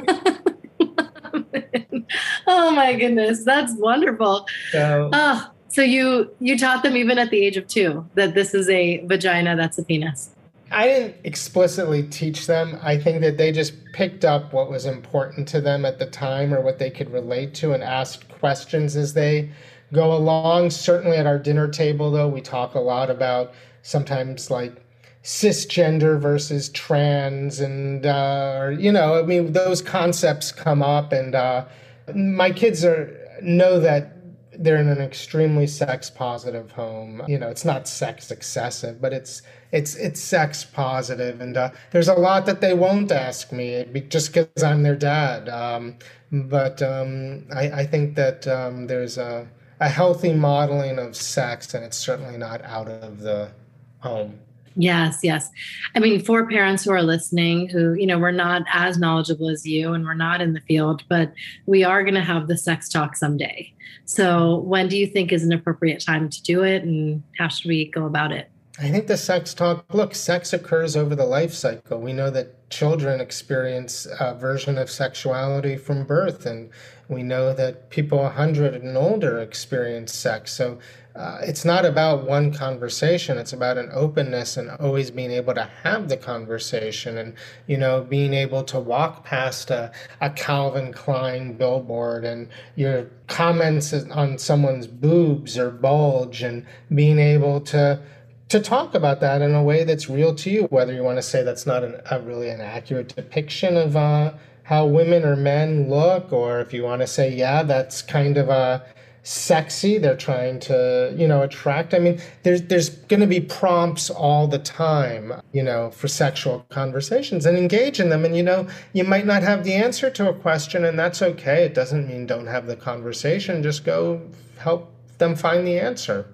oh 2.47 2.71
my 2.71 2.95
goodness, 2.95 3.43
that's 3.43 3.73
wonderful. 3.75 4.45
So, 4.71 5.09
oh, 5.13 5.51
so 5.67 5.81
you 5.81 6.31
you 6.39 6.57
taught 6.57 6.83
them 6.83 6.97
even 6.97 7.19
at 7.19 7.29
the 7.29 7.45
age 7.45 7.57
of 7.57 7.67
two 7.67 8.07
that 8.15 8.33
this 8.33 8.53
is 8.53 8.69
a 8.69 9.05
vagina, 9.05 9.55
that's 9.55 9.77
a 9.77 9.83
penis. 9.83 10.31
I 10.71 10.87
didn't 10.87 11.15
explicitly 11.23 12.03
teach 12.03 12.47
them. 12.47 12.77
I 12.81 12.97
think 12.97 13.21
that 13.21 13.37
they 13.37 13.51
just 13.51 13.73
picked 13.93 14.23
up 14.23 14.53
what 14.53 14.69
was 14.69 14.85
important 14.85 15.47
to 15.49 15.61
them 15.61 15.85
at 15.85 15.99
the 15.99 16.05
time 16.05 16.53
or 16.53 16.61
what 16.61 16.79
they 16.79 16.89
could 16.89 17.11
relate 17.11 17.53
to 17.55 17.73
and 17.73 17.83
asked 17.83 18.29
questions 18.29 18.95
as 18.95 19.13
they 19.13 19.49
go 19.93 20.13
along. 20.13 20.69
Certainly 20.69 21.17
at 21.17 21.25
our 21.25 21.39
dinner 21.39 21.67
table, 21.67 22.11
though, 22.11 22.27
we 22.27 22.41
talk 22.41 22.75
a 22.75 22.79
lot 22.79 23.09
about 23.09 23.53
sometimes 23.81 24.51
like 24.51 24.75
cisgender 25.23 26.19
versus 26.19 26.69
trans 26.69 27.59
and, 27.59 28.05
uh, 28.05 28.71
you 28.77 28.91
know, 28.91 29.19
I 29.19 29.23
mean, 29.23 29.53
those 29.53 29.81
concepts 29.81 30.51
come 30.51 30.83
up. 30.83 31.11
And 31.11 31.35
uh, 31.35 31.65
my 32.13 32.51
kids 32.51 32.85
are 32.85 33.15
know 33.41 33.79
that 33.79 34.18
they're 34.59 34.77
in 34.77 34.89
an 34.89 34.99
extremely 35.01 35.65
sex 35.65 36.09
positive 36.09 36.71
home. 36.71 37.23
You 37.27 37.39
know, 37.39 37.47
it's 37.47 37.63
not 37.63 37.87
sex 37.87 38.29
excessive, 38.29 39.01
but 39.01 39.13
it's 39.13 39.41
it's 39.71 39.95
it's 39.95 40.19
sex 40.19 40.65
positive, 40.65 41.39
and 41.39 41.55
uh, 41.55 41.69
there's 41.91 42.09
a 42.09 42.13
lot 42.13 42.45
that 42.45 42.59
they 42.59 42.73
won't 42.73 43.11
ask 43.11 43.51
me 43.53 43.85
just 44.09 44.33
because 44.33 44.63
I'm 44.63 44.83
their 44.83 44.97
dad. 44.97 45.47
Um, 45.47 45.95
but 46.31 46.81
um, 46.81 47.45
I, 47.55 47.71
I, 47.71 47.85
think 47.85 48.15
that 48.15 48.47
um, 48.47 48.85
there's 48.85 49.17
a, 49.17 49.47
a 49.79 49.89
healthy 49.89 50.33
modeling 50.33 50.99
of 50.99 51.15
sex, 51.15 51.73
and 51.73 51.83
it's 51.83 51.97
certainly 51.97 52.37
not 52.37 52.61
out 52.63 52.87
of 52.87 53.21
the 53.21 53.51
home. 53.99 54.39
Yes, 54.79 55.19
yes. 55.23 55.51
I 55.93 55.99
mean, 55.99 56.23
for 56.23 56.47
parents 56.47 56.85
who 56.85 56.91
are 56.91 57.03
listening, 57.03 57.67
who, 57.67 57.95
you 57.95 58.07
know, 58.07 58.17
we're 58.17 58.31
not 58.31 58.61
as 58.71 58.97
knowledgeable 58.97 59.49
as 59.49 59.65
you 59.65 59.93
and 59.93 60.05
we're 60.05 60.13
not 60.13 60.39
in 60.39 60.53
the 60.53 60.61
field, 60.61 61.03
but 61.09 61.33
we 61.65 61.83
are 61.83 62.01
going 62.01 62.13
to 62.13 62.21
have 62.21 62.47
the 62.47 62.57
sex 62.57 62.87
talk 62.87 63.17
someday. 63.17 63.73
So, 64.05 64.59
when 64.59 64.87
do 64.87 64.97
you 64.97 65.05
think 65.05 65.33
is 65.33 65.43
an 65.43 65.51
appropriate 65.51 65.99
time 65.99 66.29
to 66.29 66.43
do 66.43 66.63
it 66.63 66.83
and 66.83 67.21
how 67.37 67.49
should 67.49 67.67
we 67.67 67.91
go 67.91 68.05
about 68.05 68.31
it? 68.31 68.49
I 68.79 68.89
think 68.89 69.07
the 69.07 69.17
sex 69.17 69.53
talk 69.53 69.93
look, 69.93 70.15
sex 70.15 70.53
occurs 70.53 70.95
over 70.95 71.13
the 71.13 71.25
life 71.25 71.53
cycle. 71.53 71.99
We 71.99 72.13
know 72.13 72.29
that 72.29 72.69
children 72.69 73.19
experience 73.19 74.07
a 74.17 74.33
version 74.33 74.77
of 74.77 74.89
sexuality 74.89 75.75
from 75.75 76.05
birth, 76.05 76.45
and 76.45 76.69
we 77.09 77.21
know 77.21 77.53
that 77.53 77.89
people 77.89 78.19
100 78.19 78.75
and 78.75 78.95
older 78.95 79.39
experience 79.39 80.13
sex. 80.13 80.53
So 80.53 80.79
uh, 81.19 81.37
it's 81.41 81.65
not 81.65 81.83
about 81.83 82.25
one 82.25 82.49
conversation, 82.49 83.37
it's 83.37 83.51
about 83.51 83.77
an 83.77 83.89
openness 83.91 84.55
and 84.55 84.69
always 84.79 85.11
being 85.11 85.31
able 85.31 85.53
to 85.53 85.69
have 85.83 86.07
the 86.07 86.15
conversation 86.15 87.17
and, 87.17 87.33
you 87.67 87.75
know, 87.75 87.99
being 88.01 88.33
able 88.33 88.63
to 88.63 88.79
walk 88.79 89.25
past 89.25 89.69
a, 89.69 89.91
a 90.21 90.29
Calvin 90.29 90.93
Klein 90.93 91.57
billboard 91.57 92.23
and 92.23 92.47
your 92.77 93.09
comments 93.27 93.91
on 93.91 94.37
someone's 94.37 94.87
boobs 94.87 95.57
or 95.57 95.69
bulge 95.69 96.41
and 96.41 96.65
being 96.95 97.19
able 97.19 97.59
to 97.59 98.01
to 98.47 98.59
talk 98.59 98.95
about 98.95 99.19
that 99.19 99.43
in 99.43 99.53
a 99.53 99.61
way 99.61 99.83
that's 99.83 100.09
real 100.09 100.33
to 100.33 100.49
you, 100.49 100.63
whether 100.71 100.91
you 100.91 101.03
want 101.03 101.17
to 101.17 101.21
say 101.21 101.43
that's 101.43 101.67
not 101.67 101.83
an, 101.83 102.01
a 102.09 102.19
really 102.21 102.49
an 102.49 102.61
accurate 102.61 103.13
depiction 103.15 103.77
of 103.77 103.95
uh, 103.95 104.33
how 104.63 104.85
women 104.85 105.23
or 105.23 105.35
men 105.35 105.87
look, 105.87 106.33
or 106.33 106.59
if 106.59 106.73
you 106.73 106.81
want 106.81 107.01
to 107.01 107.05
say, 107.05 107.31
yeah, 107.31 107.61
that's 107.61 108.01
kind 108.01 108.37
of 108.37 108.49
a 108.49 108.83
sexy 109.29 109.99
they're 109.99 110.17
trying 110.17 110.59
to 110.59 111.13
you 111.15 111.27
know 111.27 111.43
attract 111.43 111.93
i 111.93 111.99
mean 111.99 112.19
there's 112.41 112.63
there's 112.63 112.89
going 112.89 113.19
to 113.19 113.27
be 113.27 113.39
prompts 113.39 114.09
all 114.09 114.47
the 114.47 114.57
time 114.57 115.31
you 115.51 115.61
know 115.61 115.91
for 115.91 116.07
sexual 116.07 116.65
conversations 116.69 117.45
and 117.45 117.55
engage 117.55 117.99
in 117.99 118.09
them 118.09 118.25
and 118.25 118.35
you 118.35 118.41
know 118.41 118.67
you 118.93 119.03
might 119.03 119.27
not 119.27 119.43
have 119.43 119.63
the 119.63 119.73
answer 119.73 120.09
to 120.09 120.27
a 120.27 120.33
question 120.33 120.83
and 120.83 120.97
that's 120.97 121.21
okay 121.21 121.63
it 121.63 121.75
doesn't 121.75 122.07
mean 122.07 122.25
don't 122.25 122.47
have 122.47 122.65
the 122.65 122.75
conversation 122.75 123.61
just 123.61 123.85
go 123.85 124.19
help 124.57 124.91
them 125.19 125.35
find 125.35 125.67
the 125.67 125.79
answer. 125.79 126.25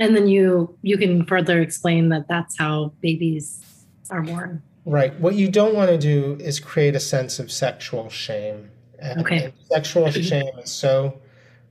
And 0.00 0.14
then 0.14 0.28
you 0.28 0.76
you 0.82 0.96
can 0.96 1.24
further 1.26 1.60
explain 1.60 2.08
that 2.10 2.26
that's 2.28 2.58
how 2.58 2.92
babies 3.00 3.60
are 4.10 4.22
born. 4.22 4.62
Right 4.84 5.18
what 5.20 5.34
you 5.34 5.48
don't 5.48 5.74
want 5.74 5.90
to 5.90 5.98
do 5.98 6.36
is 6.40 6.60
create 6.60 6.94
a 6.94 7.00
sense 7.00 7.38
of 7.38 7.50
sexual 7.50 8.10
shame 8.10 8.70
and, 8.98 9.20
okay. 9.20 9.44
and 9.44 9.52
sexual 9.70 10.10
shame 10.10 10.58
is 10.62 10.70
so 10.70 11.20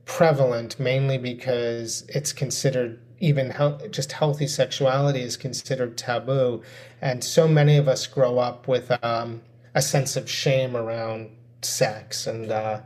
prevalent 0.04 0.78
mainly 0.78 1.18
because 1.18 2.04
it's 2.08 2.32
considered 2.32 3.00
even 3.20 3.52
he- 3.52 3.88
just 3.88 4.12
healthy 4.12 4.46
sexuality 4.46 5.20
is 5.20 5.36
considered 5.36 5.96
taboo. 5.96 6.62
And 7.00 7.22
so 7.24 7.48
many 7.48 7.76
of 7.76 7.88
us 7.88 8.06
grow 8.06 8.38
up 8.38 8.68
with 8.68 8.92
um, 9.02 9.40
a 9.74 9.82
sense 9.82 10.16
of 10.16 10.28
shame 10.28 10.76
around 10.76 11.30
sex 11.62 12.26
and 12.26 12.50
uh, 12.50 12.80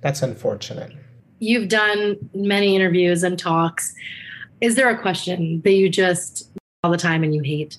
that's 0.00 0.22
unfortunate. 0.22 0.92
You've 1.40 1.68
done 1.68 2.16
many 2.34 2.76
interviews 2.76 3.22
and 3.22 3.38
talks. 3.38 3.94
Is 4.60 4.76
there 4.76 4.88
a 4.88 4.98
question 4.98 5.60
that 5.62 5.72
you 5.72 5.88
just 5.88 6.50
all 6.82 6.90
the 6.90 6.96
time 6.96 7.24
and 7.24 7.34
you 7.34 7.42
hate 7.42 7.78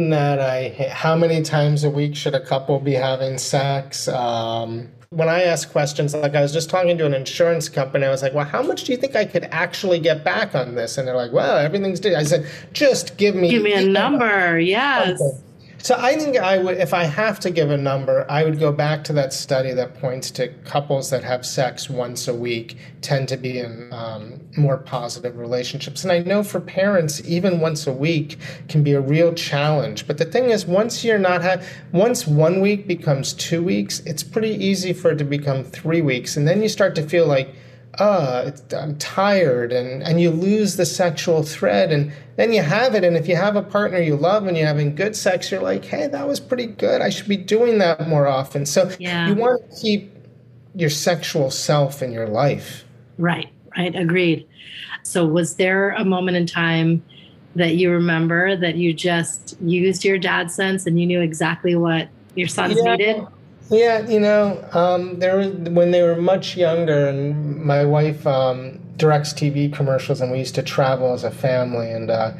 that 0.00 0.40
I 0.40 0.88
how 0.90 1.16
many 1.16 1.42
times 1.42 1.84
a 1.84 1.90
week 1.90 2.14
should 2.16 2.34
a 2.34 2.40
couple 2.40 2.78
be 2.80 2.94
having 2.94 3.38
sex? 3.38 4.08
Um, 4.08 4.88
when 5.10 5.28
I 5.28 5.42
ask 5.42 5.70
questions, 5.70 6.14
like 6.14 6.34
I 6.34 6.40
was 6.40 6.52
just 6.52 6.70
talking 6.70 6.96
to 6.96 7.04
an 7.04 7.12
insurance 7.12 7.68
company, 7.68 8.06
I 8.06 8.10
was 8.10 8.22
like, 8.22 8.32
well, 8.32 8.46
how 8.46 8.62
much 8.62 8.84
do 8.84 8.92
you 8.92 8.98
think 8.98 9.14
I 9.14 9.26
could 9.26 9.44
actually 9.50 10.00
get 10.00 10.24
back 10.24 10.54
on 10.54 10.74
this? 10.74 10.96
And 10.96 11.06
they're 11.06 11.16
like, 11.16 11.32
well, 11.32 11.58
everything's 11.58 12.00
due. 12.00 12.16
I 12.16 12.22
said, 12.22 12.48
just 12.72 13.18
give 13.18 13.34
me 13.34 13.50
give 13.50 13.62
me 13.62 13.74
a 13.74 13.84
number. 13.84 14.58
Yes. 14.58 15.20
Okay. 15.20 15.41
So 15.82 15.96
I 15.98 16.16
think 16.16 16.36
I 16.36 16.58
would, 16.58 16.76
if 16.76 16.94
I 16.94 17.02
have 17.02 17.40
to 17.40 17.50
give 17.50 17.72
a 17.72 17.76
number, 17.76 18.24
I 18.30 18.44
would 18.44 18.60
go 18.60 18.70
back 18.70 19.02
to 19.04 19.12
that 19.14 19.32
study 19.32 19.72
that 19.72 19.98
points 19.98 20.30
to 20.32 20.46
couples 20.64 21.10
that 21.10 21.24
have 21.24 21.44
sex 21.44 21.90
once 21.90 22.28
a 22.28 22.34
week 22.34 22.76
tend 23.00 23.28
to 23.30 23.36
be 23.36 23.58
in 23.58 23.92
um, 23.92 24.40
more 24.56 24.78
positive 24.78 25.36
relationships. 25.36 26.04
And 26.04 26.12
I 26.12 26.20
know 26.20 26.44
for 26.44 26.60
parents, 26.60 27.20
even 27.26 27.58
once 27.58 27.88
a 27.88 27.92
week 27.92 28.38
can 28.68 28.84
be 28.84 28.92
a 28.92 29.00
real 29.00 29.34
challenge. 29.34 30.06
But 30.06 30.18
the 30.18 30.24
thing 30.24 30.50
is, 30.50 30.66
once 30.66 31.02
you're 31.02 31.18
not 31.18 31.42
ha- 31.42 31.62
once 31.90 32.28
one 32.28 32.60
week 32.60 32.86
becomes 32.86 33.32
two 33.32 33.60
weeks, 33.60 33.98
it's 34.06 34.22
pretty 34.22 34.54
easy 34.54 34.92
for 34.92 35.10
it 35.10 35.18
to 35.18 35.24
become 35.24 35.64
three 35.64 36.00
weeks, 36.00 36.36
and 36.36 36.46
then 36.46 36.62
you 36.62 36.68
start 36.68 36.94
to 36.94 37.02
feel 37.02 37.26
like 37.26 37.56
uh, 37.98 38.50
I'm 38.76 38.96
tired, 38.98 39.72
and, 39.72 40.02
and 40.02 40.20
you 40.20 40.30
lose 40.30 40.76
the 40.76 40.86
sexual 40.86 41.42
thread, 41.42 41.92
and 41.92 42.12
then 42.36 42.52
you 42.52 42.62
have 42.62 42.94
it. 42.94 43.04
And 43.04 43.16
if 43.16 43.28
you 43.28 43.36
have 43.36 43.54
a 43.54 43.62
partner 43.62 43.98
you 43.98 44.16
love 44.16 44.46
and 44.46 44.56
you're 44.56 44.66
having 44.66 44.94
good 44.94 45.14
sex, 45.14 45.50
you're 45.50 45.60
like, 45.60 45.84
hey, 45.84 46.06
that 46.06 46.26
was 46.26 46.40
pretty 46.40 46.66
good. 46.66 47.02
I 47.02 47.10
should 47.10 47.28
be 47.28 47.36
doing 47.36 47.78
that 47.78 48.08
more 48.08 48.26
often. 48.26 48.64
So 48.64 48.90
yeah. 48.98 49.28
you 49.28 49.34
want 49.34 49.60
to 49.70 49.80
keep 49.80 50.10
your 50.74 50.90
sexual 50.90 51.50
self 51.50 52.02
in 52.02 52.12
your 52.12 52.28
life. 52.28 52.84
Right, 53.18 53.50
right. 53.76 53.94
Agreed. 53.94 54.48
So, 55.02 55.26
was 55.26 55.56
there 55.56 55.90
a 55.90 56.04
moment 56.04 56.36
in 56.36 56.46
time 56.46 57.02
that 57.56 57.74
you 57.74 57.90
remember 57.90 58.56
that 58.56 58.76
you 58.76 58.94
just 58.94 59.60
used 59.60 60.04
your 60.04 60.16
dad 60.16 60.50
sense 60.50 60.86
and 60.86 60.98
you 60.98 61.06
knew 61.06 61.20
exactly 61.20 61.74
what 61.74 62.08
your 62.34 62.48
sons 62.48 62.78
yeah. 62.82 62.96
needed? 62.96 63.26
Yeah, 63.70 64.06
you 64.06 64.20
know, 64.20 64.62
um, 64.72 65.18
there 65.18 65.38
was, 65.38 65.48
when 65.70 65.92
they 65.92 66.02
were 66.02 66.16
much 66.16 66.56
younger, 66.56 67.06
and 67.08 67.64
my 67.64 67.84
wife 67.84 68.26
um, 68.26 68.78
directs 68.96 69.32
TV 69.32 69.72
commercials, 69.72 70.20
and 70.20 70.30
we 70.30 70.38
used 70.38 70.54
to 70.56 70.62
travel 70.62 71.12
as 71.14 71.24
a 71.24 71.30
family, 71.30 71.90
and 71.90 72.10
uh, 72.10 72.32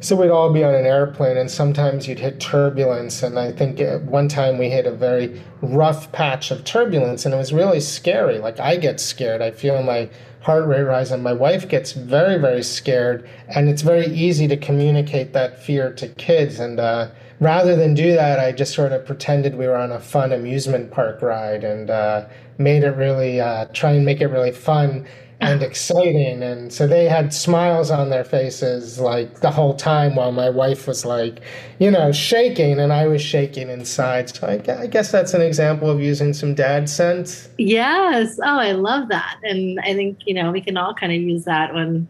so 0.00 0.16
we'd 0.16 0.30
all 0.30 0.52
be 0.52 0.64
on 0.64 0.74
an 0.74 0.84
airplane, 0.84 1.36
and 1.36 1.50
sometimes 1.50 2.08
you'd 2.08 2.18
hit 2.18 2.40
turbulence, 2.40 3.22
and 3.22 3.38
I 3.38 3.52
think 3.52 3.80
at 3.80 4.02
one 4.02 4.26
time 4.28 4.58
we 4.58 4.68
hit 4.68 4.86
a 4.86 4.90
very 4.90 5.40
rough 5.62 6.10
patch 6.12 6.50
of 6.50 6.64
turbulence, 6.64 7.24
and 7.24 7.32
it 7.34 7.38
was 7.38 7.52
really 7.52 7.80
scary. 7.80 8.38
Like 8.38 8.58
I 8.58 8.76
get 8.76 9.00
scared, 9.00 9.42
I 9.42 9.52
feel 9.52 9.82
my 9.82 10.10
heart 10.40 10.66
rate 10.66 10.82
rise, 10.82 11.12
and 11.12 11.22
my 11.22 11.32
wife 11.32 11.68
gets 11.68 11.92
very, 11.92 12.36
very 12.38 12.64
scared, 12.64 13.28
and 13.48 13.68
it's 13.68 13.82
very 13.82 14.06
easy 14.06 14.48
to 14.48 14.56
communicate 14.56 15.32
that 15.34 15.62
fear 15.62 15.92
to 15.92 16.08
kids, 16.08 16.58
and. 16.58 16.80
Uh, 16.80 17.10
rather 17.40 17.76
than 17.76 17.94
do 17.94 18.12
that, 18.12 18.38
I 18.38 18.52
just 18.52 18.74
sort 18.74 18.92
of 18.92 19.04
pretended 19.04 19.56
we 19.56 19.66
were 19.66 19.76
on 19.76 19.92
a 19.92 20.00
fun 20.00 20.32
amusement 20.32 20.90
park 20.90 21.22
ride 21.22 21.64
and 21.64 21.90
uh, 21.90 22.26
made 22.58 22.84
it 22.84 22.96
really 22.96 23.40
uh, 23.40 23.66
try 23.66 23.92
and 23.92 24.04
make 24.04 24.20
it 24.20 24.28
really 24.28 24.52
fun 24.52 25.06
and 25.40 25.62
exciting. 25.70 26.42
And 26.42 26.72
so 26.72 26.86
they 26.86 27.08
had 27.08 27.32
smiles 27.34 27.90
on 27.90 28.10
their 28.10 28.24
faces 28.24 28.98
like 28.98 29.40
the 29.40 29.50
whole 29.50 29.74
time 29.74 30.16
while 30.16 30.32
my 30.32 30.50
wife 30.50 30.86
was 30.86 31.04
like, 31.04 31.40
you 31.78 31.90
know, 31.90 32.12
shaking 32.12 32.78
and 32.78 32.92
I 32.92 33.06
was 33.06 33.22
shaking 33.22 33.68
inside. 33.68 34.30
So 34.30 34.46
I, 34.46 34.80
I 34.80 34.86
guess 34.86 35.10
that's 35.10 35.34
an 35.34 35.42
example 35.42 35.90
of 35.90 36.00
using 36.00 36.32
some 36.32 36.54
dad 36.54 36.88
sense. 36.88 37.48
Yes. 37.58 38.38
Oh, 38.42 38.58
I 38.58 38.72
love 38.72 39.08
that. 39.08 39.38
And 39.42 39.78
I 39.80 39.94
think, 39.94 40.20
you 40.26 40.34
know, 40.34 40.50
we 40.50 40.60
can 40.60 40.76
all 40.76 40.94
kind 40.94 41.12
of 41.12 41.20
use 41.20 41.44
that 41.44 41.74
when 41.74 42.08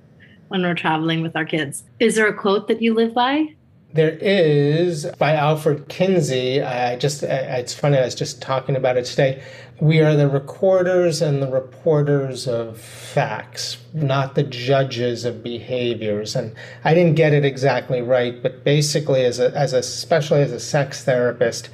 when 0.48 0.62
we're 0.62 0.74
traveling 0.74 1.22
with 1.22 1.34
our 1.34 1.44
kids. 1.44 1.82
Is 1.98 2.14
there 2.14 2.28
a 2.28 2.34
quote 2.34 2.68
that 2.68 2.80
you 2.80 2.94
live 2.94 3.14
by? 3.14 3.48
There 3.94 4.18
is 4.20 5.07
by 5.20 5.35
Alfred 5.35 5.87
Kinsey. 5.88 6.61
I 6.61 6.96
just, 6.96 7.22
it's 7.22 7.74
funny, 7.74 7.96
I 7.96 8.04
was 8.04 8.16
just 8.16 8.42
talking 8.42 8.74
about 8.74 8.96
it 8.96 9.04
today. 9.04 9.40
We 9.80 10.00
are 10.00 10.16
the 10.16 10.28
recorders 10.28 11.22
and 11.22 11.40
the 11.40 11.46
reporters 11.46 12.48
of 12.48 12.76
facts, 12.76 13.76
not 13.92 14.35
the 14.35 14.42
judges 14.42 15.24
of 15.24 15.44
behaviors. 15.44 16.35
And 16.35 16.57
I 16.83 16.92
didn't 16.92 17.14
get 17.14 17.33
it 17.35 17.44
exactly 17.44 18.02
right, 18.02 18.42
but 18.42 18.64
basically, 18.64 19.24
as 19.24 19.38
a, 19.38 19.57
as 19.57 19.72
a 19.72 19.78
especially 19.78 20.42
as 20.42 20.50
a 20.50 20.59
sex 20.59 21.04
therapist, 21.04 21.68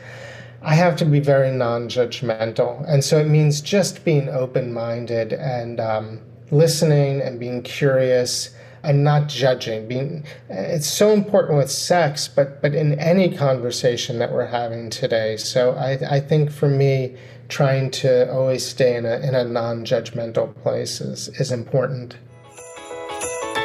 I 0.60 0.74
have 0.74 0.96
to 0.96 1.06
be 1.06 1.20
very 1.20 1.50
non 1.50 1.88
judgmental. 1.88 2.84
And 2.86 3.02
so 3.02 3.16
it 3.16 3.28
means 3.28 3.62
just 3.62 4.04
being 4.04 4.28
open 4.28 4.74
minded 4.74 5.32
and 5.32 5.80
um, 5.80 6.20
listening 6.50 7.22
and 7.22 7.40
being 7.40 7.62
curious 7.62 8.50
and 8.82 9.04
not 9.04 9.28
judging. 9.28 9.86
Being 9.88 10.24
it's 10.48 10.86
so 10.86 11.10
important 11.12 11.58
with 11.58 11.70
sex 11.70 12.28
but 12.28 12.60
but 12.62 12.74
in 12.74 12.98
any 12.98 13.34
conversation 13.34 14.18
that 14.18 14.32
we're 14.32 14.46
having 14.46 14.90
today. 14.90 15.36
So 15.36 15.72
i 15.72 15.98
i 16.16 16.20
think 16.20 16.50
for 16.50 16.68
me 16.68 17.16
trying 17.48 17.90
to 17.90 18.32
always 18.32 18.64
stay 18.64 18.96
in 18.96 19.04
a 19.04 19.18
in 19.18 19.34
a 19.34 19.44
non-judgmental 19.44 20.54
place 20.62 21.00
is 21.00 21.28
is 21.40 21.50
important. 21.52 22.16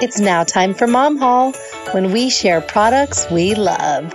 It's 0.02 0.20
now 0.20 0.44
time 0.44 0.74
for 0.74 0.88
mom 0.88 1.18
Haul 1.18 1.54
when 1.92 2.12
we 2.12 2.30
share 2.30 2.60
products 2.60 3.30
we 3.32 3.56
love. 3.56 4.14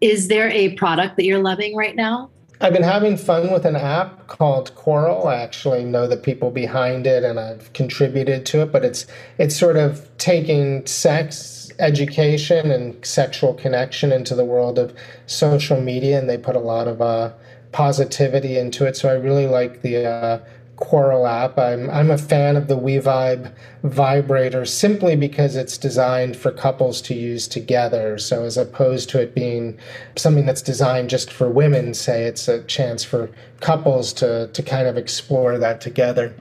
Is 0.00 0.28
there 0.28 0.50
a 0.50 0.74
product 0.74 1.16
that 1.16 1.24
you're 1.24 1.42
loving 1.42 1.74
right 1.74 1.96
now 1.96 2.30
I've 2.60 2.72
been 2.72 2.82
having 2.82 3.18
fun 3.18 3.52
with 3.52 3.66
an 3.66 3.76
app 3.76 4.28
called 4.28 4.74
Coral. 4.74 5.28
I 5.28 5.36
actually 5.36 5.84
know 5.84 6.06
the 6.06 6.16
people 6.16 6.50
behind 6.50 7.06
it 7.06 7.22
and 7.22 7.38
I've 7.38 7.70
contributed 7.74 8.46
to 8.46 8.62
it, 8.62 8.72
but 8.72 8.84
it's 8.84 9.06
it's 9.38 9.54
sort 9.54 9.76
of 9.76 10.08
taking 10.16 10.86
sex 10.86 11.70
education 11.78 12.70
and 12.70 13.04
sexual 13.04 13.52
connection 13.52 14.10
into 14.10 14.34
the 14.34 14.44
world 14.44 14.78
of 14.78 14.94
social 15.26 15.80
media 15.80 16.18
and 16.18 16.30
they 16.30 16.38
put 16.38 16.56
a 16.56 16.60
lot 16.60 16.88
of 16.88 17.02
uh, 17.02 17.32
positivity 17.72 18.56
into 18.56 18.86
it. 18.86 18.96
So 18.96 19.10
I 19.10 19.14
really 19.14 19.46
like 19.46 19.82
the 19.82 20.06
uh, 20.06 20.38
Coral 20.76 21.26
app. 21.26 21.58
I'm 21.58 21.88
I'm 21.90 22.10
a 22.10 22.18
fan 22.18 22.56
of 22.56 22.68
the 22.68 22.76
WeVibe 22.78 23.52
vibrator 23.82 24.64
simply 24.66 25.16
because 25.16 25.56
it's 25.56 25.78
designed 25.78 26.36
for 26.36 26.52
couples 26.52 27.00
to 27.02 27.14
use 27.14 27.48
together. 27.48 28.18
So 28.18 28.44
as 28.44 28.56
opposed 28.56 29.08
to 29.10 29.22
it 29.22 29.34
being 29.34 29.78
something 30.16 30.44
that's 30.44 30.62
designed 30.62 31.08
just 31.08 31.32
for 31.32 31.48
women, 31.48 31.94
say 31.94 32.24
it's 32.24 32.46
a 32.46 32.62
chance 32.64 33.04
for 33.04 33.30
couples 33.60 34.12
to 34.14 34.48
to 34.48 34.62
kind 34.62 34.86
of 34.86 34.96
explore 34.96 35.58
that 35.58 35.80
together. 35.80 36.34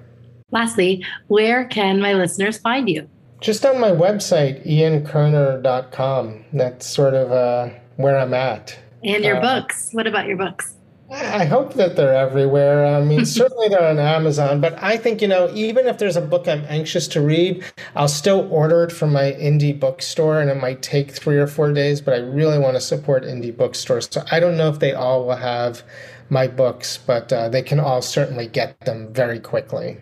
Lastly, 0.52 1.04
where 1.28 1.66
can 1.66 2.02
my 2.02 2.14
listeners 2.14 2.58
find 2.58 2.90
you? 2.90 3.10
Just 3.42 3.66
on 3.66 3.80
my 3.80 3.92
website, 3.92 4.66
iankerner.com. 4.66 6.46
That's 6.54 6.88
sort 6.88 7.14
of 7.14 7.32
uh, 7.32 7.70
where 7.98 8.18
I'm 8.18 8.34
at. 8.34 8.78
And 9.04 9.24
your 9.24 9.38
uh, 9.38 9.42
books. 9.42 9.90
What 9.92 10.08
about 10.08 10.28
your 10.28 10.38
books? 10.38 10.75
I 11.12 11.46
hope 11.46 11.76
that 11.76 11.96
they're 11.96 12.16
everywhere. 12.16 12.86
I 12.86 13.04
mean, 13.04 13.26
certainly 13.26 13.68
they're 13.68 13.88
on 13.88 14.00
Amazon, 14.00 14.60
but 14.60 14.82
I 14.82 14.98
think, 14.98 15.22
you 15.22 15.28
know, 15.28 15.52
even 15.54 15.88
if 15.88 15.98
there's 15.98 16.16
a 16.16 16.22
book 16.22 16.48
I'm 16.48 16.66
anxious 16.68 17.08
to 17.10 17.22
read, 17.22 17.64
I'll 17.96 18.08
still 18.08 18.52
order 18.52 18.84
it 18.84 18.92
from 18.92 19.14
my 19.14 19.34
indie 19.34 19.80
bookstore 19.80 20.42
and 20.42 20.50
it 20.50 20.56
might 20.56 20.82
take 20.82 21.12
three 21.12 21.38
or 21.38 21.48
four 21.48 21.72
days, 21.74 22.02
but 22.02 22.14
I 22.14 22.18
really 22.18 22.58
want 22.58 22.76
to 22.76 22.82
support 22.82 23.24
indie 23.24 23.56
bookstores. 23.56 24.08
So 24.12 24.24
I 24.32 24.40
don't 24.40 24.58
know 24.58 24.70
if 24.70 24.80
they 24.80 24.94
all 24.94 25.26
will 25.26 25.36
have 25.36 25.84
my 26.30 26.48
books, 26.48 26.98
but 26.98 27.32
uh, 27.32 27.50
they 27.50 27.62
can 27.62 27.80
all 27.80 28.02
certainly 28.02 28.48
get 28.48 28.80
them 28.82 29.14
very 29.14 29.40
quickly. 29.40 29.98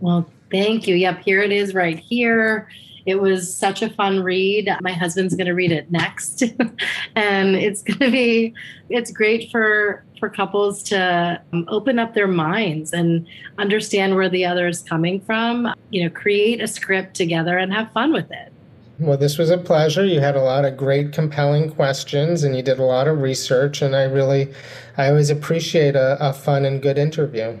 Well, 0.00 0.28
Thank 0.54 0.86
you. 0.86 0.94
Yep, 0.94 1.22
here 1.24 1.42
it 1.42 1.50
is 1.50 1.74
right 1.74 1.98
here. 1.98 2.68
It 3.06 3.20
was 3.20 3.54
such 3.54 3.82
a 3.82 3.90
fun 3.90 4.22
read. 4.22 4.70
My 4.82 4.92
husband's 4.92 5.34
going 5.34 5.48
to 5.48 5.52
read 5.52 5.72
it 5.72 5.90
next. 5.90 6.42
and 7.16 7.56
it's 7.56 7.82
going 7.82 7.98
to 7.98 8.10
be 8.12 8.54
it's 8.88 9.10
great 9.10 9.50
for 9.50 10.04
for 10.24 10.30
couples 10.30 10.82
to 10.82 11.38
um, 11.52 11.66
open 11.68 11.98
up 11.98 12.14
their 12.14 12.26
minds 12.26 12.94
and 12.94 13.26
understand 13.58 14.14
where 14.14 14.30
the 14.30 14.42
other 14.42 14.66
is 14.66 14.80
coming 14.80 15.20
from, 15.20 15.70
you 15.90 16.02
know, 16.02 16.08
create 16.08 16.62
a 16.62 16.66
script 16.66 17.14
together 17.14 17.58
and 17.58 17.70
have 17.70 17.92
fun 17.92 18.10
with 18.10 18.30
it. 18.30 18.50
Well, 18.98 19.18
this 19.18 19.36
was 19.36 19.50
a 19.50 19.58
pleasure. 19.58 20.02
You 20.02 20.20
had 20.20 20.34
a 20.34 20.40
lot 20.40 20.64
of 20.64 20.78
great, 20.78 21.12
compelling 21.12 21.68
questions, 21.68 22.42
and 22.42 22.56
you 22.56 22.62
did 22.62 22.78
a 22.78 22.84
lot 22.84 23.06
of 23.06 23.20
research. 23.20 23.82
And 23.82 23.94
I 23.94 24.04
really, 24.04 24.50
I 24.96 25.08
always 25.08 25.28
appreciate 25.28 25.94
a, 25.94 26.16
a 26.26 26.32
fun 26.32 26.64
and 26.64 26.80
good 26.80 26.96
interview. 26.96 27.58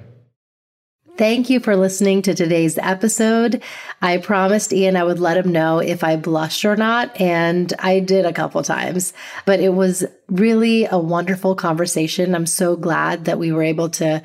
Thank 1.16 1.48
you 1.48 1.60
for 1.60 1.76
listening 1.76 2.22
to 2.22 2.34
today's 2.34 2.76
episode. 2.76 3.62
I 4.02 4.16
promised 4.16 4.72
Ian 4.72 4.96
I 4.96 5.04
would 5.04 5.20
let 5.20 5.36
him 5.36 5.52
know 5.52 5.78
if 5.78 6.02
I 6.02 6.16
blushed 6.16 6.64
or 6.64 6.74
not, 6.74 7.20
and 7.20 7.72
I 7.78 8.00
did 8.00 8.26
a 8.26 8.32
couple 8.32 8.60
times. 8.64 9.12
But 9.46 9.60
it 9.60 9.74
was 9.74 10.04
really 10.28 10.86
a 10.86 10.98
wonderful 10.98 11.54
conversation. 11.54 12.34
I'm 12.34 12.46
so 12.46 12.74
glad 12.74 13.26
that 13.26 13.38
we 13.38 13.52
were 13.52 13.62
able 13.62 13.90
to 13.90 14.24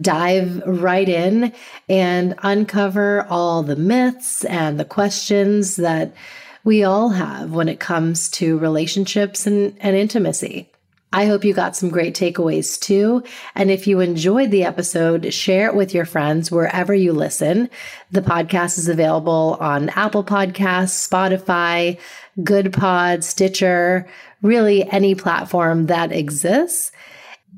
dive 0.00 0.60
right 0.66 1.08
in 1.08 1.52
and 1.88 2.34
uncover 2.42 3.24
all 3.30 3.62
the 3.62 3.76
myths 3.76 4.44
and 4.44 4.80
the 4.80 4.84
questions 4.84 5.76
that 5.76 6.16
we 6.64 6.82
all 6.82 7.10
have 7.10 7.52
when 7.52 7.68
it 7.68 7.78
comes 7.78 8.28
to 8.30 8.58
relationships 8.58 9.46
and, 9.46 9.76
and 9.78 9.94
intimacy. 9.94 10.68
I 11.14 11.26
hope 11.26 11.44
you 11.44 11.54
got 11.54 11.76
some 11.76 11.90
great 11.90 12.16
takeaways 12.16 12.78
too. 12.78 13.22
And 13.54 13.70
if 13.70 13.86
you 13.86 14.00
enjoyed 14.00 14.50
the 14.50 14.64
episode, 14.64 15.32
share 15.32 15.68
it 15.68 15.76
with 15.76 15.94
your 15.94 16.04
friends 16.04 16.50
wherever 16.50 16.92
you 16.92 17.12
listen. 17.12 17.70
The 18.10 18.20
podcast 18.20 18.78
is 18.78 18.88
available 18.88 19.56
on 19.60 19.90
Apple 19.90 20.24
Podcasts, 20.24 21.08
Spotify, 21.08 22.00
Goodpod, 22.40 23.22
Stitcher, 23.22 24.08
really 24.42 24.90
any 24.90 25.14
platform 25.14 25.86
that 25.86 26.10
exists. 26.10 26.90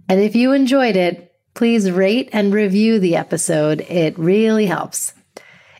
And 0.06 0.20
if 0.20 0.36
you 0.36 0.52
enjoyed 0.52 0.94
it, 0.94 1.32
please 1.54 1.90
rate 1.90 2.28
and 2.34 2.52
review 2.52 2.98
the 2.98 3.16
episode. 3.16 3.80
It 3.88 4.18
really 4.18 4.66
helps. 4.66 5.14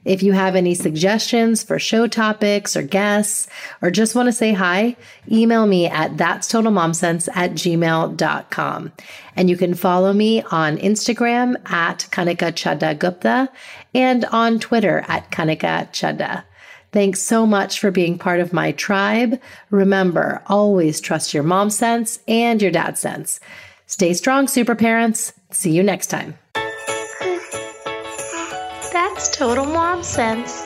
If 0.06 0.22
you 0.22 0.34
have 0.34 0.54
any 0.54 0.74
suggestions 0.76 1.64
for 1.64 1.80
show 1.80 2.06
topics 2.06 2.76
or 2.76 2.82
guests, 2.82 3.48
or 3.82 3.90
just 3.90 4.14
want 4.14 4.28
to 4.28 4.32
say 4.32 4.52
hi, 4.52 4.94
email 5.28 5.66
me 5.66 5.86
at 5.86 6.16
that's 6.16 6.46
total 6.46 6.70
mom 6.70 6.94
sense 6.94 7.28
at 7.34 7.54
gmail.com. 7.54 8.92
And 9.34 9.50
you 9.50 9.56
can 9.56 9.74
follow 9.74 10.12
me 10.12 10.42
on 10.42 10.78
Instagram 10.78 11.56
at 11.68 12.06
Kanika 12.12 12.52
Chadda 12.52 12.96
Gupta 12.96 13.50
and 13.94 14.24
on 14.26 14.60
Twitter 14.60 15.04
at 15.08 15.32
Kanika 15.32 15.90
Chadda. 15.90 16.44
Thanks 16.92 17.20
so 17.20 17.44
much 17.44 17.80
for 17.80 17.90
being 17.90 18.16
part 18.16 18.38
of 18.38 18.52
my 18.52 18.70
tribe. 18.70 19.40
Remember, 19.70 20.40
always 20.46 21.00
trust 21.00 21.34
your 21.34 21.42
mom 21.42 21.68
sense 21.68 22.20
and 22.28 22.62
your 22.62 22.70
dad 22.70 22.96
sense. 22.96 23.40
Stay 23.88 24.14
strong, 24.14 24.46
super 24.46 24.76
parents. 24.76 25.32
See 25.50 25.72
you 25.72 25.82
next 25.82 26.06
time. 26.06 26.38
That's 29.16 29.30
total 29.30 29.64
mom 29.64 30.02
sense. 30.02 30.65